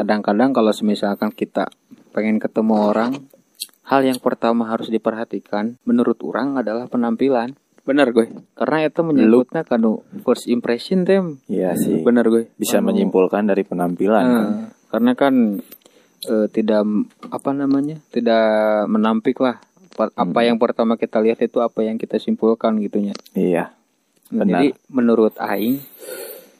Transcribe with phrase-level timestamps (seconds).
[0.00, 1.68] kadang-kadang kalau misalkan kita
[2.10, 3.12] pengen ketemu orang
[3.84, 8.28] hal yang pertama harus diperhatikan menurut orang adalah penampilan Bener gue.
[8.54, 12.00] karena itu menyebutnya kanu first impression tem Iya sih.
[12.00, 12.48] Bener gue.
[12.54, 14.20] Bisa menyimpulkan dari penampilan.
[14.22, 14.30] kan.
[14.30, 14.48] Nah,
[14.88, 15.34] karena kan
[16.22, 16.84] eh, tidak
[17.26, 18.46] apa namanya tidak
[18.86, 19.58] menampik lah
[19.90, 23.72] Pa- apa yang pertama kita lihat itu apa yang kita simpulkan gitunya Iya.
[24.30, 24.60] Nah, Benar.
[24.60, 25.82] jadi menurut Aing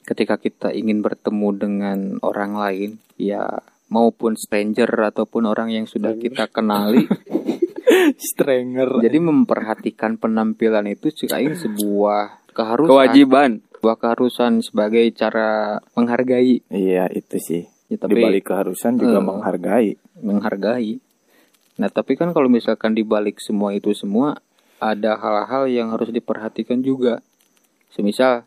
[0.03, 2.91] ketika kita ingin bertemu dengan orang lain
[3.23, 3.45] ya
[3.87, 7.05] maupun stranger ataupun orang yang sudah kita kenali
[8.17, 9.01] Strenger.
[9.01, 13.51] jadi memperhatikan penampilan itu Aing sebuah keharusan Kewajiban.
[13.73, 17.63] sebuah keharusan sebagai cara menghargai Iya itu sih.
[17.89, 19.25] ya, Di tapi balik keharusan juga Eh.
[19.25, 19.91] menghargai.
[20.17, 21.01] menghargai.
[21.77, 24.37] Nah, tapi kan kalau misalkan dibalik semua itu semua
[24.77, 27.25] ada hal-hal yang harus diperhatikan juga.
[27.91, 28.45] Semisal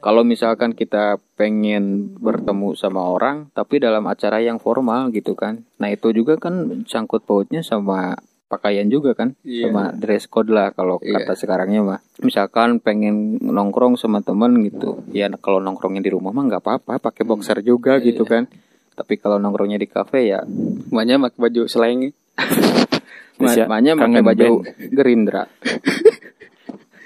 [0.00, 5.64] kalau misalkan kita pengen bertemu sama orang tapi dalam acara yang formal gitu kan.
[5.76, 8.16] Nah, itu juga kan sangkut pautnya sama
[8.50, 9.70] pakaian juga kan Iya.
[9.70, 11.22] sama dress code lah kalau Iya.
[11.22, 16.50] kata sekarangnya mah misalkan pengen nongkrong sama temen gitu ya kalau nongkrongnya di rumah mah
[16.50, 18.50] nggak apa-apa pakai boxer juga gitu kan
[18.98, 20.42] tapi kalau nongkrongnya di kafe ya
[20.90, 22.10] Banyak pakai baju seleng.
[23.40, 24.92] Makanya pakai baju band.
[24.92, 25.42] Gerindra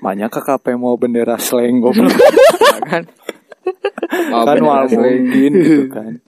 [0.05, 2.13] Banyak KKP mau bendera slang goblok.
[2.85, 3.09] kan
[4.29, 6.21] Mau kan wal mungkin gitu kan.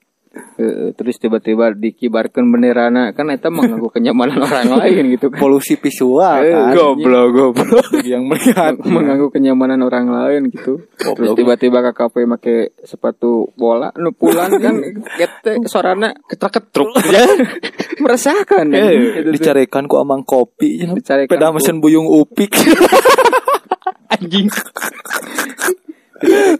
[0.92, 6.50] Terus tiba-tiba dikibarkan benderana kan itu mengganggu kenyamanan orang lain gitu kan Polusi visual Eh,
[6.50, 6.72] kan.
[6.72, 7.86] Goblok, goblok.
[8.00, 14.48] Yang melihat mengganggu kenyamanan orang lain gitu terus tiba-tiba kafe make sepatu bola nu pulang
[14.54, 14.80] kan
[15.14, 16.88] kete sorana Ketruk-ketruk.
[18.02, 18.72] meresahkan kan?
[18.72, 19.32] Eh, Gitu tuh.
[19.32, 22.52] dicarikan ku amang kopi Dicarikan peda mesin buyung upik
[24.08, 24.48] Anjing.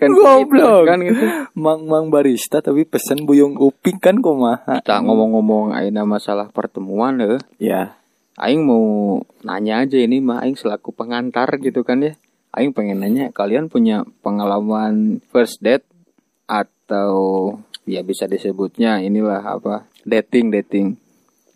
[0.01, 0.85] Kan Goblok.
[0.89, 1.25] kan gitu.
[1.57, 7.41] Mang mang barista tapi pesen buyung upik kan kumaha kita ngomong-ngomong aina masalah pertemuan eh
[7.57, 7.97] ya.
[8.37, 12.13] Aing mau nanya aja ini mah Aing selaku pengantar gitu kan ya.
[12.53, 15.89] Aing pengen nanya kalian punya pengalaman first date
[16.45, 17.17] atau
[17.89, 21.01] ya bisa disebutnya inilah apa dating dating.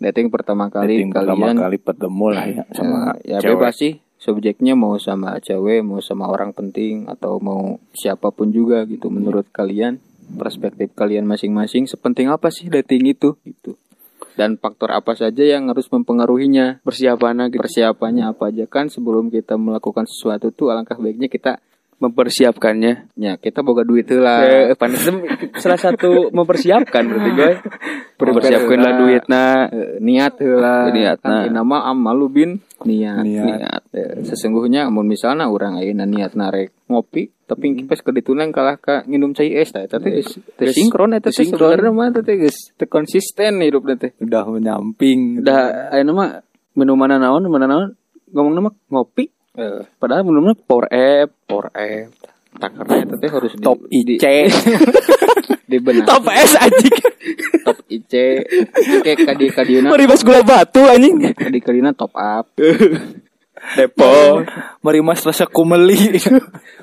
[0.00, 3.52] Dating pertama kali Dating pertama kalian kali ketemu lah ya sama ya, ya cewek.
[3.60, 8.84] bebas sih subjeknya mau sama cewek mau sama orang penting atau mau siapa pun juga
[8.84, 9.08] gitu.
[9.08, 9.98] Menurut kalian
[10.36, 13.34] perspektif kalian masing-masing sepenting apa sih dating itu?
[13.42, 13.74] Gitu.
[14.36, 16.84] Dan faktor apa saja yang harus mempengaruhinya?
[16.84, 17.64] Persiapan gitu.
[17.64, 18.64] persiapannya apa aja?
[18.68, 21.58] Kan sebelum kita melakukan sesuatu tuh alangkah baiknya kita
[22.00, 23.12] Mempersiapkannya.
[23.14, 25.04] ya kita boga duit lah Eh, panas
[25.54, 27.52] salah satu mempersiapkan berarti gue.
[28.20, 29.44] Mempersiapkanlah duitna.
[29.66, 31.44] Eh, niat lah Niatna.
[31.44, 32.50] kan nama amalu bin
[32.82, 33.44] niat Niat.
[33.46, 38.76] niat Eh, sesungguhnya amun misalnya orang ayeuna niat narek ngopi tapi pas ke ditunan kalah
[38.76, 41.74] ka nginum cai es teh tapi geus teu Geus- sinkron eta teh sinkron.
[41.74, 46.38] sebenarnya mah teh geus teu konsisten hidup teh udah menyamping Dah ayo nama
[46.72, 47.88] minuman naon minuman naon
[48.30, 49.26] ngomong nama ngopi
[49.60, 49.84] eh.
[50.00, 52.08] Padahal minumnya power app for F
[52.50, 54.26] tak karena eta teh harus di, top di, IC
[55.70, 56.08] dibenahi.
[56.08, 56.98] Top S anjing.
[57.62, 58.12] Top IC
[59.06, 61.30] kayak kadi kadieuna Maribas gula batu anjing.
[61.30, 62.50] Kadi kadieuna top up.
[63.76, 64.42] Depo.
[64.82, 66.18] Mari mas rasa kumeli.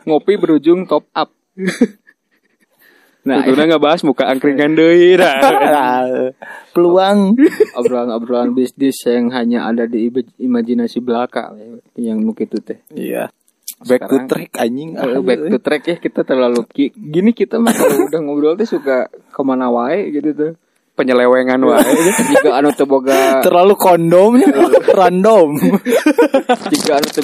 [0.08, 1.36] Ngopi berujung top up
[3.28, 3.60] Nah, itu.
[3.60, 5.36] nggak bahas muka angkringan deui dah.
[6.74, 7.36] peluang.
[7.76, 10.08] Obrolan-obrolan bisnis yang hanya ada di
[10.40, 11.52] imajinasi belaka
[12.00, 12.80] yang nuk itu teh.
[12.96, 13.28] Iya.
[13.84, 14.90] Back to Sekarang- track anjing.
[14.96, 16.64] Kalau back to track ya kita terlalu
[16.96, 20.52] gini kita mah kalau udah ngobrol tuh suka ke mana wae gitu tuh
[20.98, 21.94] Penyelewengan wae.
[22.34, 24.50] jika anu teu boga terlalu kondomnya
[24.98, 25.54] random.
[26.74, 27.22] Jika anu teu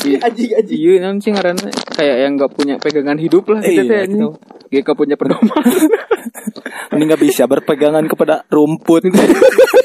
[0.70, 4.22] iya naon sih ngaranna kayak yang gak punya pegangan hidup lah gitu Iya, teh anjing.
[4.22, 4.30] gitu.
[4.86, 5.66] Gak punya pedoman.
[6.94, 9.10] Ini nggak bisa berpegangan kepada rumput.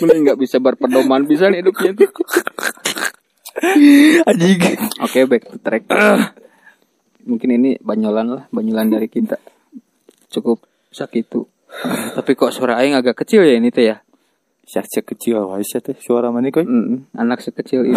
[0.04, 2.08] Mending gak bisa berpedoman bisa nih hidupnya tuh.
[4.28, 4.60] Anjing.
[5.00, 5.84] Oke back to track.
[7.24, 9.36] Mungkin ini banyolan lah Banyolan dari kita.
[10.28, 10.60] Cukup
[10.92, 11.48] sakitu
[12.16, 14.00] Tapi kok suara aing agak kecil ya ini teh ya?
[14.64, 17.96] Syak kecil wah sih teh suara mana koy Mm, Anak sekecil ini.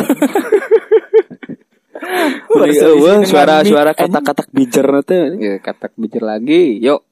[2.61, 2.87] Isi
[3.25, 5.35] suara-suara kata-kata bijer teh.
[5.35, 6.79] ya, Katak bijir lagi.
[6.79, 7.03] Yuk.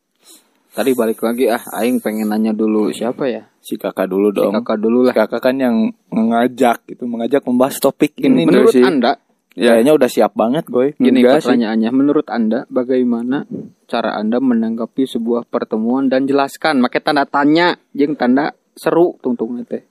[0.70, 3.50] Tadi balik lagi ah Aing pengen nanya dulu siapa ya?
[3.60, 4.54] Si kakak dulu Si dong.
[4.62, 5.14] kakak dulu lah.
[5.14, 5.76] Kakak kan yang
[6.08, 8.46] mengajak gitu mengajak membahas topik ini.
[8.46, 8.86] Menurut sih.
[8.86, 9.18] anda?
[9.52, 10.94] Kayaknya udah siap banget goy.
[10.96, 11.52] Gini Enggak sih.
[11.52, 13.44] pertanyaannya Menurut anda Bagaimana
[13.90, 16.80] cara anda menanggapi sebuah pertemuan Dan jelaskan.
[16.86, 19.82] Pakai tanda tanya Jeung tanda seru tungtung teh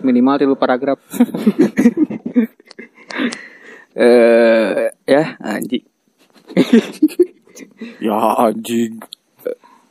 [0.00, 1.02] Minimal tilu paragraf.
[3.90, 5.82] Eh, ya anjing.
[8.06, 9.02] ya anjing.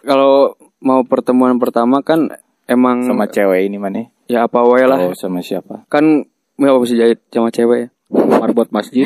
[0.08, 2.32] Kalau mau pertemuan pertama kan
[2.64, 4.08] emang Sama cewek ini mana?
[4.30, 5.04] ya apa wae lah.
[5.04, 5.84] Oh, sama siapa?
[5.92, 6.24] kan
[6.56, 7.20] mau bisa jahit?
[7.34, 7.92] Sama cewek.
[7.92, 9.06] ya marbot masjid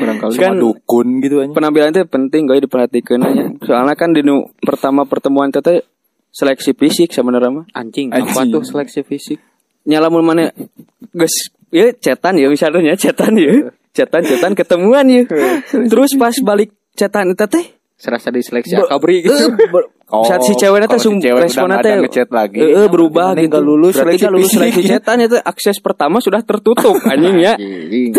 [0.00, 1.52] barangkali Kan- dukun gitu aja.
[1.52, 3.44] penampilan itu penting gue diperhatikan aja.
[3.60, 4.24] Soalnya kan di
[4.64, 5.84] pertama pertemuan tete
[6.32, 7.64] seleksi fisik sebenarnya mah.
[7.76, 8.56] Anjing apa Anjing.
[8.56, 9.38] tuh seleksi fisik?
[9.84, 10.48] Nyala mun mana
[11.12, 13.52] guys ya cetan ya misalnya cetan ya.
[13.90, 15.26] Cetan cetan ketemuan ya.
[15.90, 17.66] Terus pas balik cetan itu teh
[18.00, 22.58] serasa diseleksi akabri gitu eh, ber- Oh, si ceweknya teh udah responnya teh ngechat lagi,
[22.58, 26.42] eh, eh, berubah gitu nggak lulus seleksi kan lulus seleksi cetan itu akses pertama sudah
[26.42, 28.10] tertutup anjing ya Anjing.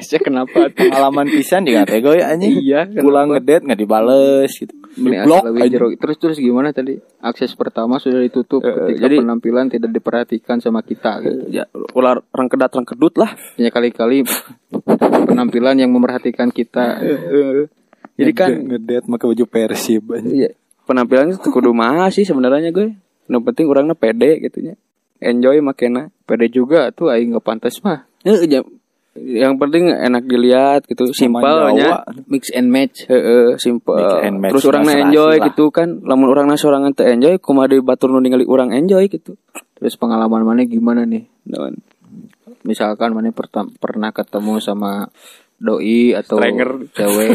[0.00, 0.88] Esnya kenapa tuh?
[0.88, 2.56] Pengalaman pisan di kata gue anjing.
[2.56, 4.72] Iya, Pulang ngedet nggak dibales gitu.
[4.90, 5.42] Blok.
[5.96, 6.98] Terus terus gimana tadi?
[7.18, 11.20] Akses pertama sudah ditutup Eh, ketika jadi- penampilan tidak diperhatikan sama kita.
[11.20, 11.46] Gitu.
[11.52, 14.26] ya ular rangkedat rangkedut lah Hanya kali-kali
[15.26, 16.98] penampilan yang memerhatikan kita.
[18.14, 20.04] jadi kan ngedet pakai baju Persib.
[20.16, 20.52] Iya,
[20.84, 22.94] penampilannya tuh kudu mahal sih sebenarnya gue.
[23.26, 24.74] Yang penting orangnya pede gitu nya.
[25.20, 26.10] Enjoy makena.
[26.24, 28.10] Pede juga tuh aing nggak pantas mah.
[28.20, 28.36] Eh,
[29.20, 32.02] yang penting enak dilihat gitu, simpelnya.
[32.26, 33.04] Mix and match.
[33.04, 34.00] Heeh, simple.
[34.32, 35.46] Match Terus serasi enjoy lah.
[35.48, 36.00] gitu kan.
[36.00, 39.36] Lamun orangnya sorangan teu enjoy, kumaha deui batur nu ningali urang enjoy gitu.
[39.76, 41.28] Terus pengalaman mana gimana nih?
[41.44, 41.76] Naon?
[42.62, 45.08] Misalkan mana pertam- pernah ketemu sama
[45.56, 46.70] doi atau Stranger.
[46.90, 47.28] cewek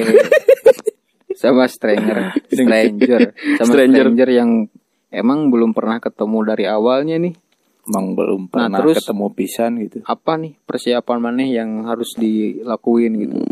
[1.42, 3.22] sama stranger, stranger,
[3.60, 4.06] sama Stranger.
[4.08, 4.50] stranger yang
[5.12, 7.34] emang belum pernah ketemu dari awalnya nih.
[7.86, 9.98] Emang belum Nah, pernah terus- ketemu pisan gitu.
[10.04, 13.46] apa nih persiapan mana yang harus dilakuin gitu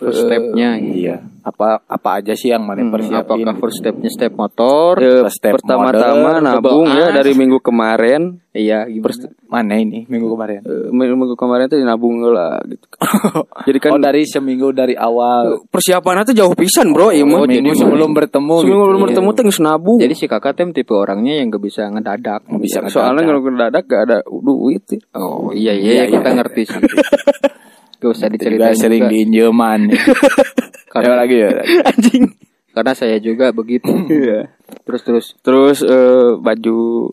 [0.00, 0.96] first stepnya gitu.
[0.98, 1.16] Iya.
[1.40, 3.20] Apa apa aja sih yang mana Hmm, persiapin?
[3.44, 8.40] apakah first stepnya step motor Eh, step pertama-tama nabung ya dari minggu kemarin.
[8.50, 10.60] iya gimana Mana ini minggu kemarin?
[10.60, 12.84] Eh, minggu kemarin tuh nabung lah gitu.
[13.68, 15.64] Jadi kan oh dari seminggu dari awal.
[15.66, 17.40] persiapannya tuh jauh pisan bro iya mah.
[17.40, 18.54] Oh, jadi sebelum bertemu.
[18.60, 18.90] Seminggu gitu.
[18.90, 19.98] belum bertemu tuh nabung.
[20.00, 23.84] jadi si kakak tem tipe orangnya yang gak bisa ngedadak Nggak bisa Soalnya kalau dadak
[23.84, 24.84] gak ada duit.
[25.12, 26.80] oh iya iya, kita ngerti sih
[28.00, 29.12] gak usah Juga diceritain sering juga.
[29.12, 29.80] diinjeman.
[30.92, 31.50] karena, lagi ya.
[31.84, 32.24] Anjing.
[32.70, 34.48] karena saya juga begitu Iya.
[34.82, 37.10] terus terus Terus eh, baju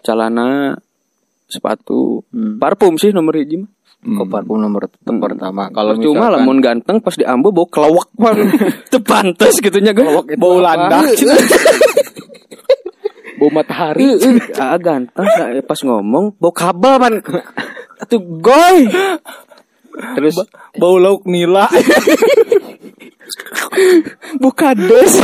[0.00, 0.76] celana
[1.46, 2.58] sepatu Hmm.
[2.58, 3.70] parfum sih nomor hiji mah.
[4.04, 8.36] ke parfum nomor t- pertama kalau Cuma misalkan lamun ganteng pas diambil bau kelawak pan.
[8.90, 9.96] Teu pantes gitu nya
[10.36, 11.08] Bau landak.
[13.34, 14.14] bau matahari
[14.56, 15.24] ah ganteng
[15.62, 17.14] pas ngomong bau kabel pan.
[18.00, 18.78] Atuh goy.
[20.18, 20.34] terus
[20.74, 21.70] Bau lauk nila.
[24.42, 25.22] Bau kades.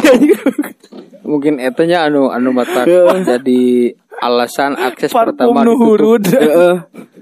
[1.20, 2.82] mungkin etanya anu anu mata
[3.22, 6.22] jadi alasan akses Parfum pertama nu ditutup hurud.
[6.26, 6.74] Heeh.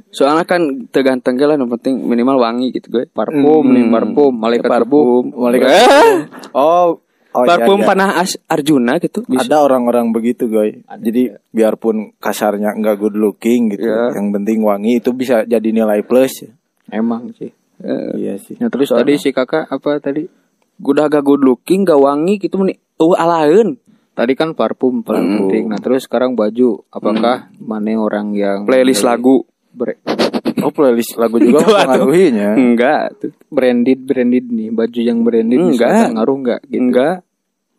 [0.08, 3.04] Soalnya kan terganteng lah yang penting minimal wangi gitu gue.
[3.12, 6.14] parfum nih parfum malaikat Parfum, Malaikat Eh,
[6.56, 7.04] Oh,
[7.38, 7.86] oh iya, parfum iya.
[7.86, 9.22] panah As- Arjuna gitu.
[9.22, 9.44] Bisa.
[9.44, 10.74] Ada orang-orang begitu, guys.
[10.82, 14.12] Jadi biarpun kasarnya enggak good looking gitu, Iya.
[14.12, 16.44] yang penting wangi itu bisa jadi nilai plus.
[16.88, 18.56] emang sih Eh, Iya sih.
[18.56, 20.26] nah terus tadi si kakak apa tadi
[20.78, 22.74] udah gak good looking, gak wangi gitu meni.
[22.96, 23.78] Oh, alaeun.
[24.10, 29.46] tadi kan parfum paling penting nah terus sekarang baju apakah mana orang yang Playlist lagu.
[29.70, 30.02] bre-
[30.58, 32.50] Oh, playlist lagu juga mempengaruhinya.
[32.52, 33.30] Enggak tuh.
[33.46, 36.10] branded branded nih baju yang branded Enggak.
[36.10, 37.16] ngaruh nggak gitu Enggak.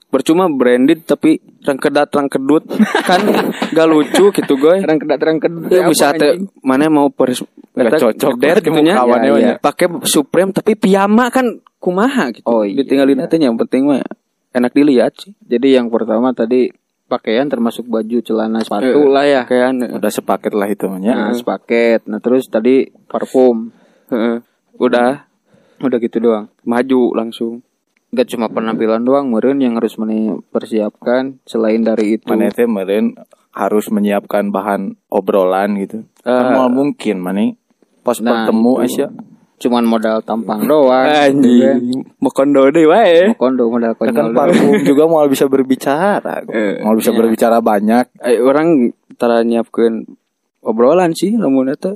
[0.09, 2.65] Percuma branded tapi rangkedat rangkedut
[3.09, 3.21] kan
[3.69, 4.81] gak lucu gitu gue.
[4.81, 8.79] terang kedak terang kedut Ya, bisa teh mana mau pers Nggak eta cocok di gitu
[8.81, 8.93] nya.
[8.97, 9.37] Ya, ya.
[9.37, 9.53] ya.
[9.55, 11.45] Pakai Supreme tapi piyama kan
[11.77, 12.43] kumaha gitu.
[12.43, 12.81] Oh, iya.
[12.81, 14.01] Ditinggalin aja yang penting mah
[14.49, 15.37] enak dilihat sih.
[15.39, 16.73] jadi yang pertama tadi
[17.05, 21.13] pakaian termasuk baju celana sepatu Eh, lah ya Kayak Udah sepaket lah itu Iya.
[21.13, 23.69] nah sepaket nah terus tadi parfum
[24.09, 24.41] Heeh.
[24.75, 25.29] Udah
[25.79, 27.61] udah gitu doang maju langsung.
[28.09, 33.13] Gak cuma penampilan doang meren yang harus meni persiapkan selain dari itu Mana teh meureun
[33.51, 36.05] harus menyiapkan bahan obrolan gitu.
[36.19, 36.53] Kan Ah.
[36.55, 37.53] mau mungkin mana
[38.01, 38.83] pas Nah, bertemu itu.
[38.83, 39.11] Aisyah
[39.59, 41.35] cuman modal tampang doang kan.
[41.35, 43.27] Anjing, mau kondo deh wae.
[43.27, 44.37] Mau kondo modal kan konyol doang.
[44.47, 48.07] parfum juga mau bisa berbicara, Eh, mau bisa berbicara banyak.
[48.23, 48.89] Eh, orang
[49.19, 50.07] tara nyiapkeun
[50.61, 51.93] obrolan sih lamun eta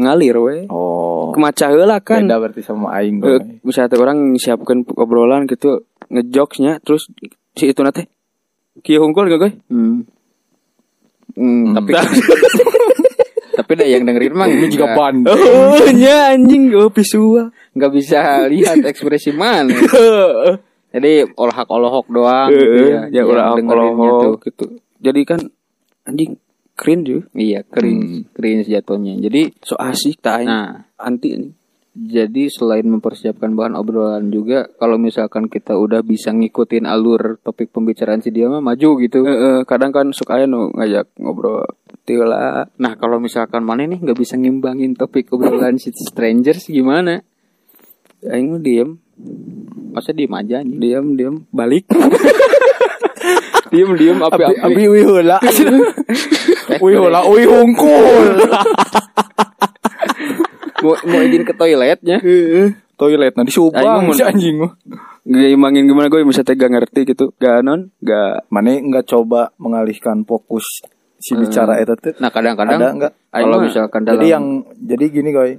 [0.00, 0.56] ngalir we.
[0.66, 2.24] Oh, Kemaca heula kan.
[2.24, 3.20] beda berarti sama aing.
[3.20, 3.60] Eh, gue.
[3.60, 7.06] bisa teh orang siapkan obrolan gitu ngejokesnya terus
[7.52, 8.08] si itu nate
[8.80, 10.02] kieu hungkul gak gue Hmm.
[11.30, 11.94] Hmm, tapi
[13.56, 15.22] tapi dah yang dengerin mah Ini juga ban.
[15.22, 19.70] oh nya anjing oh visual nggak bisa lihat ekspresi mana
[20.92, 23.22] jadi olah olohok doang Eh, gitu eh, ya, ya
[23.54, 24.34] dengerinnya kalau tuh.
[24.42, 24.64] gitu
[24.98, 25.40] jadi kan
[26.02, 26.34] anjing
[26.80, 27.28] keren juga.
[27.36, 29.20] Iya cringe cringe jatuhnya.
[29.20, 31.52] Jadi so asik tak nah anti.
[31.90, 38.22] Jadi selain mempersiapkan bahan obrolan juga, kalau misalkan kita udah bisa ngikutin alur topik pembicaraan
[38.22, 39.26] si dia mah maju gitu.
[39.26, 41.66] Eh, eh, kadang kan suka aja nu ngajak ngobrol.
[42.06, 47.26] Tila Nah kalau misalkan mana nih nggak bisa ngimbangin topik obrolan si strangers gimana?
[48.22, 48.96] aing diem.
[49.90, 50.78] Masa diem aja anjing?
[50.78, 51.34] diem diem.
[51.50, 51.90] Balik.
[53.70, 54.84] Diem diem api Abi, api abi
[56.78, 57.26] wihula.
[57.26, 58.30] wihula, wih hungkul.
[60.80, 62.18] mau mau izin ke toiletnya?
[63.00, 64.76] Toilet nanti subang si anjing mah.
[65.24, 70.24] Gak imangin gimana gue bisa tega ngerti gitu Gak non Gak Mana nggak coba mengalihkan
[70.24, 70.80] fokus
[71.20, 72.16] si bicara eta teh.
[72.16, 73.12] Nah kadang-kadang Ada nggak?
[73.28, 74.44] kalau mah- misalkan dalam Jadi yang
[74.80, 75.52] jadi gini goy.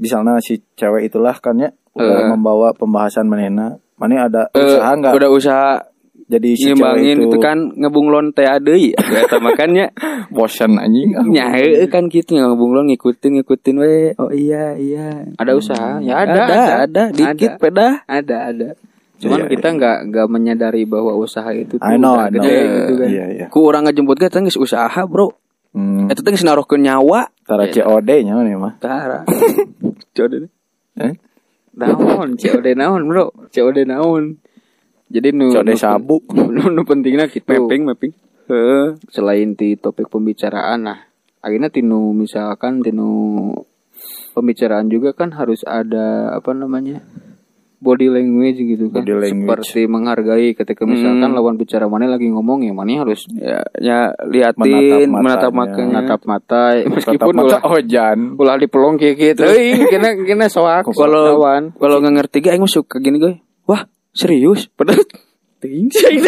[0.00, 3.76] Misalnya si cewek itulah kan ya udah membawa pembahasan manehna.
[4.00, 5.12] Mana ada eh, usaha nggak?
[5.12, 5.91] Udah usaha
[6.32, 8.96] Jadi si Ngimbangin itu itu kan Ngebunglon teh ada ya
[9.36, 9.92] makanya
[10.32, 11.12] bosan anjing.
[11.36, 16.32] Ya eh, kan gitu Ngebunglon ngikutin Ngikutin we Oh iya iya ada usaha, ya ada,
[16.48, 17.60] Ada ada Dikit Ada.
[17.60, 18.68] peda ada ada.
[19.20, 22.40] Cuman Iya, kita nggak nggak menyadari bahwa usaha itu tuh I know, I know.
[22.42, 23.08] gede gitu kan.
[23.12, 23.46] Iya, iya.
[23.52, 25.36] Ku orang ngejemput kita Nges usaha bro
[25.72, 28.76] Hmm, Itu teh naruh ke nyawa tara COD nya mah.
[28.76, 29.24] Tara
[30.16, 30.48] deh
[31.00, 31.12] Eh?
[31.72, 34.36] Naon, COD naon bro, COD naon.
[35.12, 36.16] Jadi nu COD nu- sabu.
[36.48, 37.44] Nu, nu pentingnya gitu.
[37.46, 38.12] Mapping mapping.
[39.08, 40.98] Selain di topik pembicaraan nah,
[41.38, 43.52] akhirnya tinu misalkan tinu
[44.32, 47.04] pembicaraan juga kan harus ada apa namanya?
[47.82, 49.02] body language gitu kan.
[49.02, 49.66] Body language.
[49.66, 51.34] Seperti menghargai ketika misalkan Hmm.
[51.34, 55.58] lawan bicara mana lagi ngomong ya mana harus ya, ya liatin Menatap menatap matanya.
[55.74, 58.18] makanya natap mata Tatap meskipun mata ulah ojan.
[58.38, 59.42] ulah dipelong kayak gitu.
[59.90, 61.42] Kena kena soak kalau
[61.74, 63.34] kalau nggak ngerti mah suka gini gue
[64.12, 64.68] serius?
[64.68, 65.04] Padahal
[65.60, 66.20] ting sih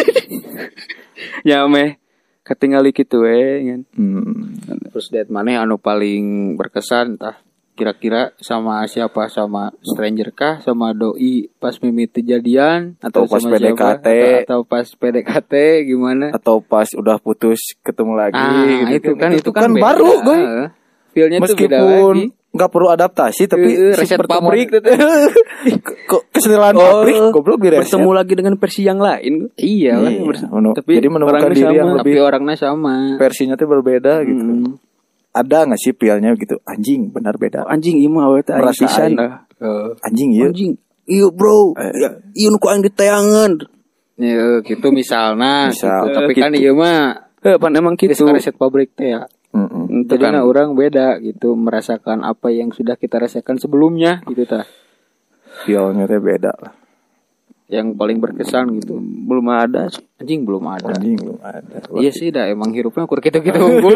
[1.48, 2.00] ya meh.
[2.44, 3.80] Ketinggali gitu we kan.
[3.96, 4.52] Hmm.
[4.92, 7.40] Terus date mana anu paling berkesan tah
[7.72, 9.32] kira-kira sama siapa?
[9.32, 10.60] Sama stranger kah?
[10.60, 13.96] Sama doi pas mimiti jadian Atau pas sama siapa?
[13.96, 14.06] PDKT.
[14.06, 15.52] atau, atau pas PDKT
[15.88, 16.26] gimana?
[16.36, 19.80] Atau pas udah putus ketemu lagi ah gitu itu kan itu kan, beda.
[19.80, 20.38] baru gue.
[21.16, 23.66] Feelnya tuh beda Meskipun lagi nggak perlu adaptasi tapi
[24.16, 24.68] pertemuan- pabrik.
[26.06, 27.80] Kok kesenilan pabrik goblok di reset.
[27.90, 31.74] bertemu lagi dengan versi yang lain iya lah Iya, Tapi jadi menemukan orangnya diri sama.
[31.74, 34.42] yang tapi lebih orangnya sama versinya tuh berbeda gitu.
[34.44, 34.72] Hmm.
[35.30, 36.62] Ada nggak sih feelnya gitu?
[36.62, 37.66] Anjing benar beda.
[37.66, 39.18] anjing ieu mah awet aing.
[39.18, 39.42] ah.
[40.00, 40.46] Anjing iya.
[40.46, 40.72] anjing
[41.04, 41.90] iya bro Eh.
[41.96, 43.52] ya, iya nu ku aing ditayangan
[44.14, 46.06] Ya, gitu misalnya Misal.
[46.06, 46.14] gitu.
[46.14, 46.60] tapi kan Gitu.
[46.60, 46.98] iya mah
[47.40, 50.10] eh pan emang itu gitu reset pabrik teh ya Mm-mm.
[50.10, 54.66] Jadi kan nah, orang beda gitu merasakan apa yang sudah kita rasakan sebelumnya gitu ta.
[55.62, 56.74] Feelnya tuh beda lah.
[57.70, 58.98] Yang paling berkesan gitu.
[58.98, 60.02] belum ada sih.
[60.18, 60.90] Anjing belum ada.
[60.98, 61.76] Anjing belum ada.
[61.96, 63.94] Iya sih dah emang hirupnya kur kita kita unggul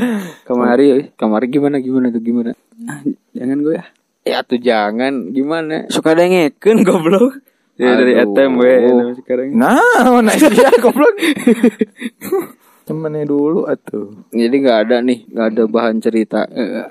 [0.46, 1.02] kemari euy.
[1.18, 2.54] Kemarin gimana gimana tuh gimana?
[2.86, 3.02] Ah,
[3.34, 3.84] jangan gue ya
[4.22, 5.90] Ya tuh jangan gimana?
[5.90, 7.42] suka dengekeun goblok
[7.74, 8.14] ya dari.
[8.22, 8.70] ATM we
[9.18, 11.14] sekarang Nah, nah dia goblok.
[12.82, 14.26] Temennya dulu atuh.
[14.30, 16.46] Jadi nggak ada nih, nggak ada bahan cerita.
[16.50, 16.86] Eh,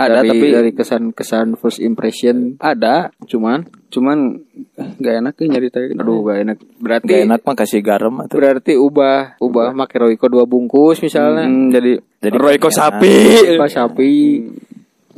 [0.00, 4.40] ada dari, tapi dari kesan-kesan first impression ada cuman cuman
[4.80, 6.56] eh, gak enak ya nyeritain aduh gak enak.
[6.80, 8.40] Berarti Gak enak mah kasih garam atuh.
[8.40, 11.44] berarti ubah ubah make Royco dua bungkus misalnya.
[11.44, 12.80] Hmm, jadi Jadi Royco kenyang.
[12.80, 13.14] sapi
[13.60, 14.10] Apa sapi?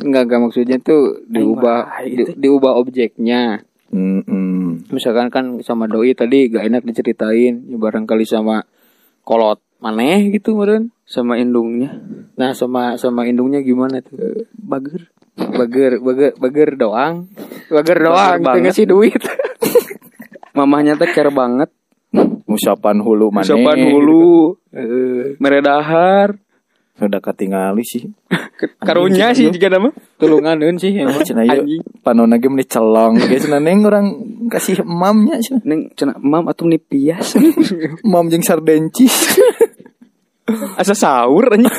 [0.03, 3.63] Enggak, enggak maksudnya tuh diubah di- diubah objeknya.
[3.93, 4.89] Mm-mm.
[4.91, 8.65] Misalkan kan sama doi tadi gak enak diceritain, barangkali sama
[9.23, 10.95] kolot maneh gitu meren.
[11.05, 11.99] sama indungnya
[12.33, 14.47] Nah, sama sama indungnya gimana tuh?
[14.55, 17.25] bager Bager, bager, bager doang.
[17.73, 18.53] Bager doang, banget.
[18.53, 19.17] teu ngasih duit.
[20.57, 21.73] mamahnya teh care banget
[22.45, 23.49] Musapan hulu mana?
[23.49, 26.37] sopan hulu Eh, meredahar
[27.01, 28.07] Udah ketingali sih.
[28.87, 31.25] karunya sih jika nama tulunganeun sih emang.
[31.25, 33.17] Cina yuk panona ge meni celong.
[33.19, 34.07] Ge cenah neng orang
[34.47, 35.65] kasih emamnya cenah.
[35.65, 37.35] neng cina mam atau nih pias
[38.07, 39.35] Emam jeung sardencis.
[40.81, 41.71] asa sahur aja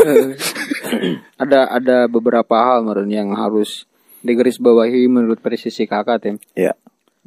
[1.37, 3.83] ada ada beberapa hal meren yang harus
[4.19, 6.35] digarisbawahi menurut presisi kakak tem.
[6.53, 6.71] ya,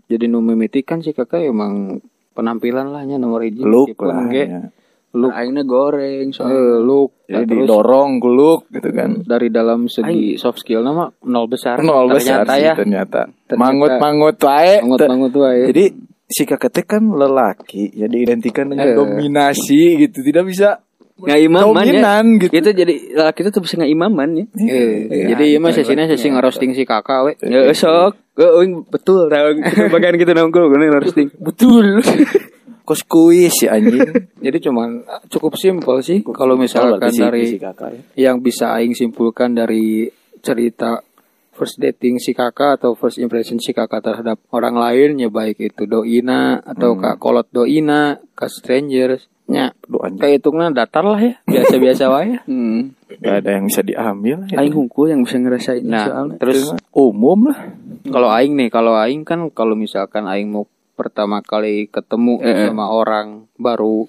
[0.07, 2.01] Jadi nu mimiti kan si kakak emang
[2.33, 4.29] penampilan lahnya nomor hiji look lah.
[4.29, 4.73] ya.
[5.13, 9.11] look aingnya goreng soalnya eh, look Jadi Nah, terus didorong look gitu kan.
[9.23, 13.21] dari dalam segi soft skill nama nol besar Nol besar ternyata ya ternyata.
[13.45, 13.61] Ternyata.
[13.61, 14.75] Mangut-mangut wae.
[14.81, 15.85] mangut mangut wae Jadi
[16.27, 18.95] si kakek teh kan lelaki, jadi identikan dengan Eh.
[18.95, 20.23] dominasi gitu.
[20.23, 20.81] Tidak bisa
[21.17, 22.21] nggak imaman ya.
[22.37, 22.53] gitu.
[22.53, 24.45] kita jadi lah kita tuh bisa nggak imaman ya.
[24.69, 27.33] Eh, jadi iya mah sesina sesi ngerosting si kakak we.
[27.41, 31.29] Ya sok Eh, oh, betul tahu kita bagian gitu nongkrong gue roasting.
[31.41, 32.05] Betul.
[32.87, 34.29] Kos kuis si anjing.
[34.39, 38.31] jadi cuman cukup simpel sih kalau misalkan si- dari si kakak ya.
[38.31, 40.07] yang bisa aing simpulkan dari
[40.39, 41.03] cerita
[41.51, 45.89] first dating si kakak atau first impression si kakak terhadap orang lain ya baik itu
[45.89, 52.05] doina atau kak kolot doina ke strangers nya Doanya kayak hitungnya datar lah ya biasa-biasa
[52.13, 52.95] wae Hmm.
[53.07, 54.43] gak ada yang bisa diambil.
[54.47, 54.59] Ya.
[54.59, 56.37] Aing hungkul yang bisa ngerasain nah soalnya.
[56.37, 57.59] terus umum lah.
[58.05, 63.47] kalau aing nih kalau aing kan kalau misalkan aing mau pertama kali ketemu sama orang
[63.55, 64.09] baru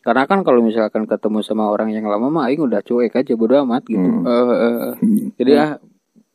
[0.00, 3.58] karena kan kalau misalkan ketemu sama orang yang lama mah aing udah cuek aja bodo
[3.58, 4.94] amat gitu Eh, eh, eh.
[5.34, 5.74] Jadi ah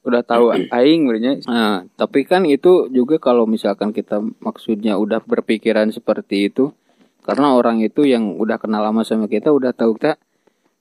[0.02, 5.94] udah tahu aing berarti Nah, tapi kan itu juga kalau misalkan kita maksudnya udah berpikiran
[5.94, 6.74] seperti itu,
[7.22, 10.18] karena orang itu yang udah kenal lama sama kita udah tahu kita,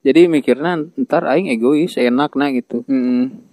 [0.01, 2.83] jadi mikirnya ntar aing egois, enak nah gitu.
[2.89, 3.45] Hmm.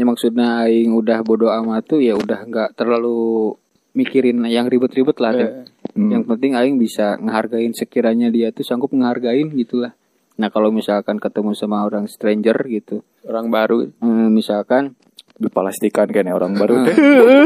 [0.00, 3.52] Ya maksudnya aing udah bodo amat tuh ya udah nggak terlalu
[3.92, 5.32] mikirin yang ribet-ribet lah.
[5.36, 5.68] Tem.
[5.92, 9.92] Yang penting aing bisa ngehargain sekiranya dia tuh sanggup ngehargain gitulah.
[10.40, 13.92] Nah kalau misalkan ketemu sama orang stranger gitu, Orang baru.
[13.92, 14.96] eh, misalkan
[15.40, 16.92] Dipastikan kan ya orang baru teh.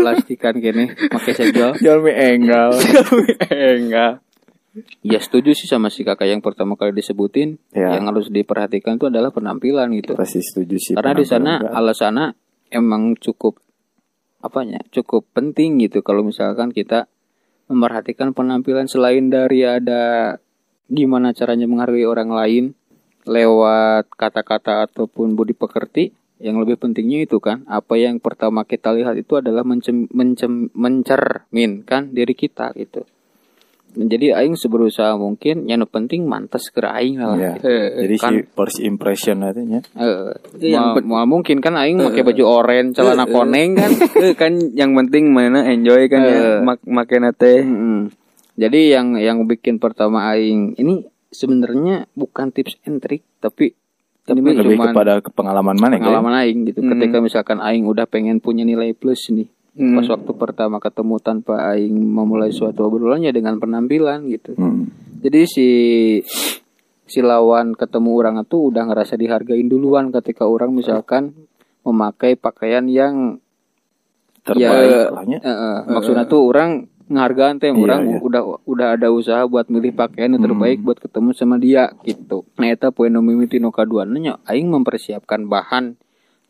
[0.02, 1.78] plastikan gini, pakai segel.
[1.84, 2.74] Jangan mi enggal.
[3.78, 4.18] Enggak.
[5.06, 7.62] Ya setuju sih sama si kakak yang pertama kali disebutin.
[7.70, 7.94] Ya.
[7.94, 10.18] Yang harus diperhatikan itu adalah penampilan gitu.
[10.18, 10.94] Pasti setuju sih.
[10.98, 12.34] Karena di sana alasannya
[12.74, 13.62] emang cukup
[14.42, 14.82] apanya?
[14.90, 17.06] Cukup penting gitu kalau misalkan kita
[17.70, 20.36] memperhatikan penampilan selain dari ada
[20.90, 22.64] gimana caranya menghargai orang lain
[23.24, 26.12] lewat kata-kata ataupun budi pekerti.
[26.42, 32.10] Yang lebih pentingnya itu kan apa yang pertama kita lihat itu adalah mencem, mencem, mencerminkan
[32.10, 33.06] diri kita gitu.
[33.94, 37.34] Jadi aing seberusaha mungkin yang penting mantas ke aing lah.
[37.34, 37.54] Ya.
[37.54, 37.70] gitu.
[38.02, 39.80] Jadi kan- si first impression artinya.
[39.94, 43.90] Eh, Yang mau, mau mungkin kan aing pakai baju oranye, celana koneng kan.
[44.24, 46.58] Eh, kan yang penting mana enjoy kan ya Eh.
[46.60, 47.62] mak makena teh.
[47.62, 48.10] Mm-mm.
[48.54, 53.74] Jadi yang yang bikin pertama aing ini sebenarnya bukan tips and trick tapi
[54.24, 56.08] ini mah Lebih cuman kepada ke pengalaman mana kan?
[56.08, 56.80] pengalaman aing gitu.
[56.80, 59.50] Ketika misalkan aing udah pengen punya nilai plus nih.
[59.74, 59.98] Hmm.
[59.98, 64.54] Pas waktu pertama ketemu tanpa aing memulai suatu obrolan ya dengan penampilan gitu.
[64.54, 64.86] Hmm.
[65.18, 65.68] Jadi si
[67.04, 71.34] si lawan ketemu orang itu udah ngerasa dihargain duluan ketika orang misalkan
[71.84, 73.38] memakai pakaian yang
[74.44, 75.38] Terbaik lahnya.
[75.40, 78.18] eh, eh, maksudnya tuh orang ngehargaan teh Iya, orang iya.
[78.20, 82.44] udah udah ada usaha buat milih pakaian yang terbaik buat ketemu sama dia gitu.
[82.60, 85.96] Nah eta poin nu mimiti nu kaduana nya aing mempersiapkan bahan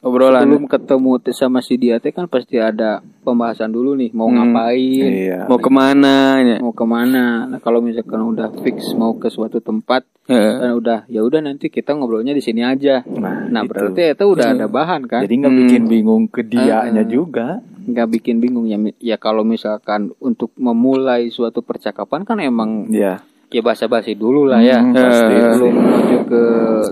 [0.05, 0.45] Obrolan.
[0.45, 5.49] sebelum ketemu sama si dia teh kan pasti ada pembahasan dulu nih mau ngapain Iya.
[5.49, 6.57] Mau ke mana ya?
[6.61, 10.55] mau ke mana nah kalau misalkan udah fix mau ke suatu tempat Heeh.
[10.59, 13.73] kan udah ya udah nanti kita ngobrolnya di sini aja Nah, nah gitu.
[13.91, 17.65] berarti itu udah ada bahan kan Jadi nggak bikin bingung ke dianya juga.
[17.83, 23.21] nggak bikin bingung ya ya kalau misalkan untuk memulai suatu percakapan kan emang Ya.
[23.47, 25.37] ya basa-basi dulu lah ya Hmm, pasti.
[25.37, 26.43] belum menuju ke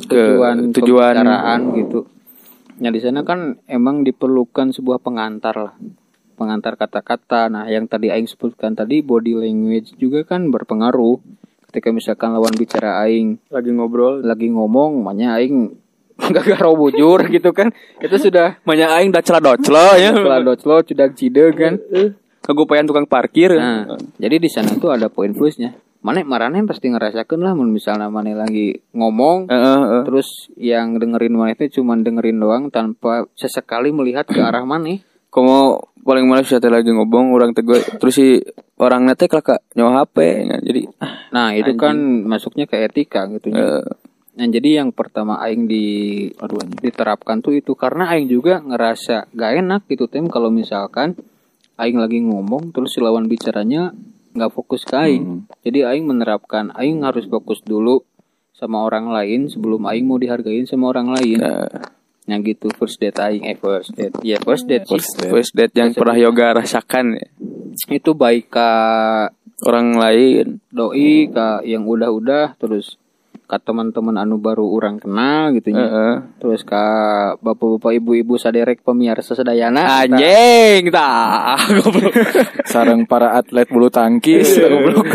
[0.07, 1.13] tujuan tujuan.
[1.15, 2.01] pembicaraan gitu
[2.83, 5.75] nah di sana kan emang diperlukan sebuah pengantar lah.
[6.35, 7.47] Pengantar kata-kata.
[7.47, 11.23] Nah yang tadi aing sebutkan tadi body language juga kan berpengaruh.
[11.71, 14.21] Ketika misalkan lawan bicara aing Lagi ngobrol.
[14.21, 15.79] lagi ngomong makanya aing
[16.35, 17.71] gak garo bujur gitu kan.
[18.03, 20.11] Itu sudah Banyak aing dah celah ya.
[20.13, 21.79] setelah lo sudah cide kan
[22.43, 23.55] Kegupayan tukang parkir.
[23.55, 23.87] Nah,
[24.19, 25.79] jadi di sana tuh ada poin plusnya.
[26.03, 30.03] Mana marane pasti ngerasakan lah misalnya mana lagi ngomong Heeh, heeh.
[30.03, 34.99] terus yang dengerin mana itu cuman dengerin doang tanpa sesekali melihat ke arah mana.
[35.31, 38.43] Komo paling males saya teh lagi ngobong orang tegue terus si
[38.83, 40.17] orang nate kelak nyawa HP
[40.51, 41.95] Nah, jadi ah, Nah, itu kan
[42.27, 43.79] masuknya ke etika gitu ya.
[43.79, 43.83] eh,
[44.33, 45.85] Nah, jadi yang pertama aing di
[46.81, 51.15] diterapkan tuh itu karena aing juga ngerasa gak enak gitu tem kalau misalkan
[51.81, 53.93] aing lagi ngomong terus si lawan bicaranya
[54.33, 55.45] nggak fokus ke aing.
[55.61, 58.05] Jadi aing menerapkan aing harus fokus dulu
[58.57, 61.41] sama orang lain sebelum aing mau dihargain sama orang lain.
[62.23, 64.17] Nah gitu first date aing eh first date.
[64.25, 64.89] Ya first date.
[64.89, 65.33] First date.
[65.33, 67.29] first date yang pernah yoga rasakan ya.
[67.93, 68.71] Itu baik ke
[69.63, 72.99] orang lain doi ke yang udah-udah terus
[73.53, 75.85] ke teman-teman anu baru orang kenal gitu ya.
[75.85, 76.15] Heeh.
[76.41, 76.85] Terus ke
[77.37, 82.17] bapak-bapak ibu-ibu saderek pemirsa sedayana anjing tah goblok
[82.65, 84.57] Sarang para atlet bulu tangkis.
[84.57, 85.05] goblok.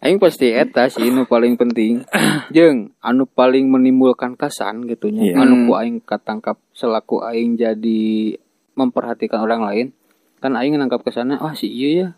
[0.00, 2.02] Aing pasti eta sih nu paling penting
[2.56, 5.44] Jeng anu paling menimbulkan kesan gitu nya Iya.
[5.44, 8.34] Anu ku aing katangkap selaku aing jadi
[8.74, 9.86] memperhatikan orang lain
[10.40, 12.08] Kan aing nangkap ke sana wah si iya ya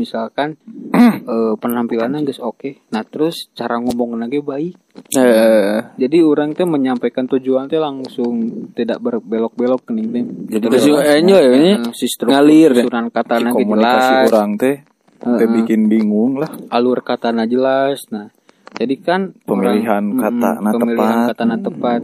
[0.00, 0.56] Misalkan
[0.96, 2.88] eh, penampilannya geus oke.
[2.88, 4.74] Nah terus cara ngomong lagi baik.
[5.12, 8.40] Eh Jadi orang teh menyampaikan tujuan teh langsung
[8.72, 12.82] tidak berbelok-belok ke teh Jadi terus juga enjoy ya ini si ngalir ya.
[12.82, 14.28] susunan kata lagi Komunikasi jelas.
[14.28, 14.76] orang teh
[15.20, 16.48] teh bikin bingung lah.
[16.70, 18.00] alur katanya jelas.
[18.08, 18.32] Nah
[18.72, 21.28] jadi kan Pemilihan orang- kata mm, na pemilihan tepat.
[21.28, 22.00] kata na tepat.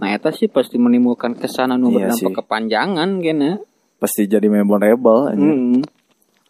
[0.00, 3.52] Nah eta sih pasti menimbulkan kesan anu Iya berdampak kepanjangan kena
[3.94, 5.52] pasti jadi memorable anjing.
[5.74, 5.80] Mm.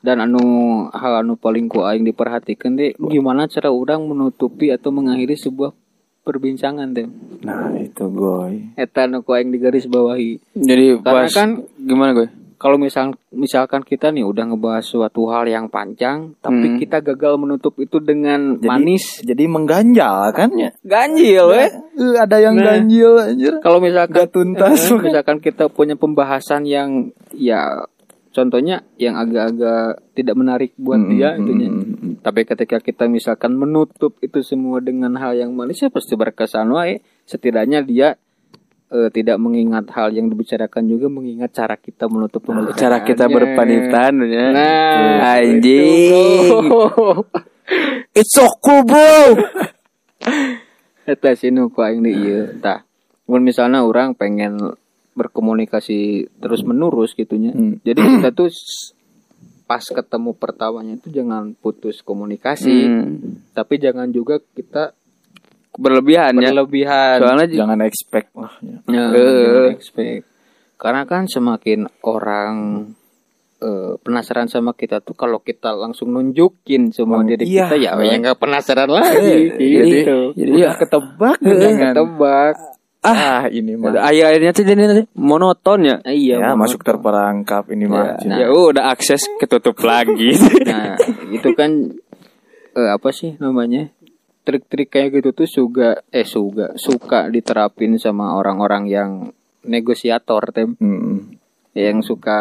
[0.04, 0.44] Dan anu
[0.90, 5.72] hal anu paling ku aing diperhatikan deh gimana cara orang menutupi atau mengakhiri sebuah
[6.20, 7.08] perbincangan teh
[7.40, 12.28] nah itu goy eta anu ku aing digaris bawahi Jadi Karena pas kan- gimana gue?
[12.54, 16.78] kalau misal misalkan kita nih udah ngebahas suatu hal yang panjang tapi Hmm.
[16.78, 22.36] kita gagal menutup itu dengan jadi, manis jadi mengganjal kan ya ganjil weh Eh, ada
[22.38, 22.72] yang Nah.
[22.72, 24.80] ganjil anjir kalau misalkan Gak tuntas.
[24.82, 27.84] eh, misalkan kita punya pembahasan yang ya
[28.34, 32.14] contohnya yang agak-agak tidak menarik buat Hmm, dia hmm, intinya hmm, hmm.
[32.26, 36.98] tapi ketika kita misalkan menutup itu semua dengan hal yang manis ya pasti berkesan wae
[37.24, 38.18] setidaknya dia
[38.90, 42.78] eh, tidak mengingat hal yang dibicarakan juga mengingat cara kita menutup pembicaraannya.
[42.78, 44.46] Cara kita berpanitan ya.
[44.52, 46.46] Nah, anjing.
[46.46, 47.26] itu, bro.
[48.18, 49.40] It's so cool, bro.
[51.04, 52.84] Eta sih nu ku aing di ieu tah.
[53.28, 54.56] Mun misalnya orang pengen
[55.14, 55.98] berkomunikasi
[56.36, 57.50] terus menerus gitunya.
[57.50, 57.78] Hmm.
[57.80, 58.50] Jadi kita tuh
[59.64, 63.40] pas ketemu pertamanya itu jangan putus komunikasi, Hmm.
[63.50, 64.92] tapi jangan juga kita
[65.74, 66.54] Berlebihan ya.
[66.54, 67.18] berlebihan.
[67.18, 68.78] Soalnya jangan expect lah ya.
[68.86, 69.42] Ya, Eh.
[69.42, 70.22] jangan expect.
[70.76, 72.54] Karena kan semakin orang
[73.56, 77.64] eh, penasaran sama kita tuh kalau kita langsung nunjukin semua Oh, diri iya.
[77.66, 80.18] kita ya yang nggak penasaran lagi jadi gitu.
[80.36, 82.54] jadi ya ketebak Ketebak.
[83.04, 85.96] Ah ini mah akhir-akhirnya tuh jadi nanti monoton ya.
[86.02, 86.58] Iya, ya monoton.
[86.58, 88.36] masuk terperangkap ini mah Nah.
[88.40, 90.32] Ya udah akses ketutup lagi.
[90.64, 90.96] Nah,
[91.28, 91.92] itu kan
[92.72, 93.92] eh, apa sih namanya?
[94.42, 99.10] Trik-trik kayak gitu tuh juga eh suga suka diterapin sama orang-orang yang
[99.62, 101.36] negosiator tem Mm-mm.
[101.72, 102.40] yang suka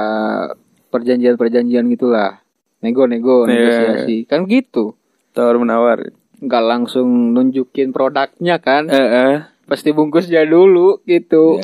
[0.90, 2.40] perjanjian-perjanjian gitulah.
[2.80, 3.50] Nego-nego, Iya.
[3.50, 4.28] negosiasi.
[4.28, 5.00] Kan gitu.
[5.32, 6.12] Tawar menawar.
[6.38, 8.92] Nggak langsung nunjukin produknya kan.
[8.92, 9.36] Eh, eh.
[9.64, 11.60] Pasti bungkusnya dulu gitu.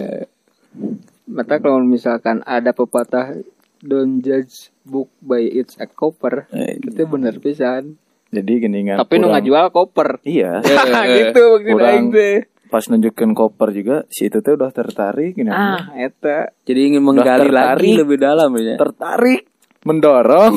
[1.25, 3.37] Mata kalau misalkan ada pepatah
[3.79, 6.49] don't judge book by its a cover.
[6.49, 7.95] Eh, Itu bener pisan.
[8.29, 10.09] jadi gini kan Tapi nu kurang- ngajual koper.
[10.21, 10.61] iya
[11.17, 12.37] gitu maksud Kurang- aing teh.
[12.69, 16.53] pas nunjukin koper juga si itu tuh udah tertarik gini Ah, eta.
[16.61, 18.77] Jadi ingin menggali lagi lebih dalam ya.
[18.77, 19.49] tertarik
[19.81, 20.53] mendorong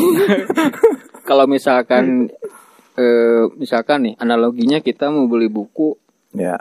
[1.25, 2.29] Kalau misalkan
[2.93, 5.97] eh misalkan nih analoginya kita mau beli buku
[6.35, 6.61] ya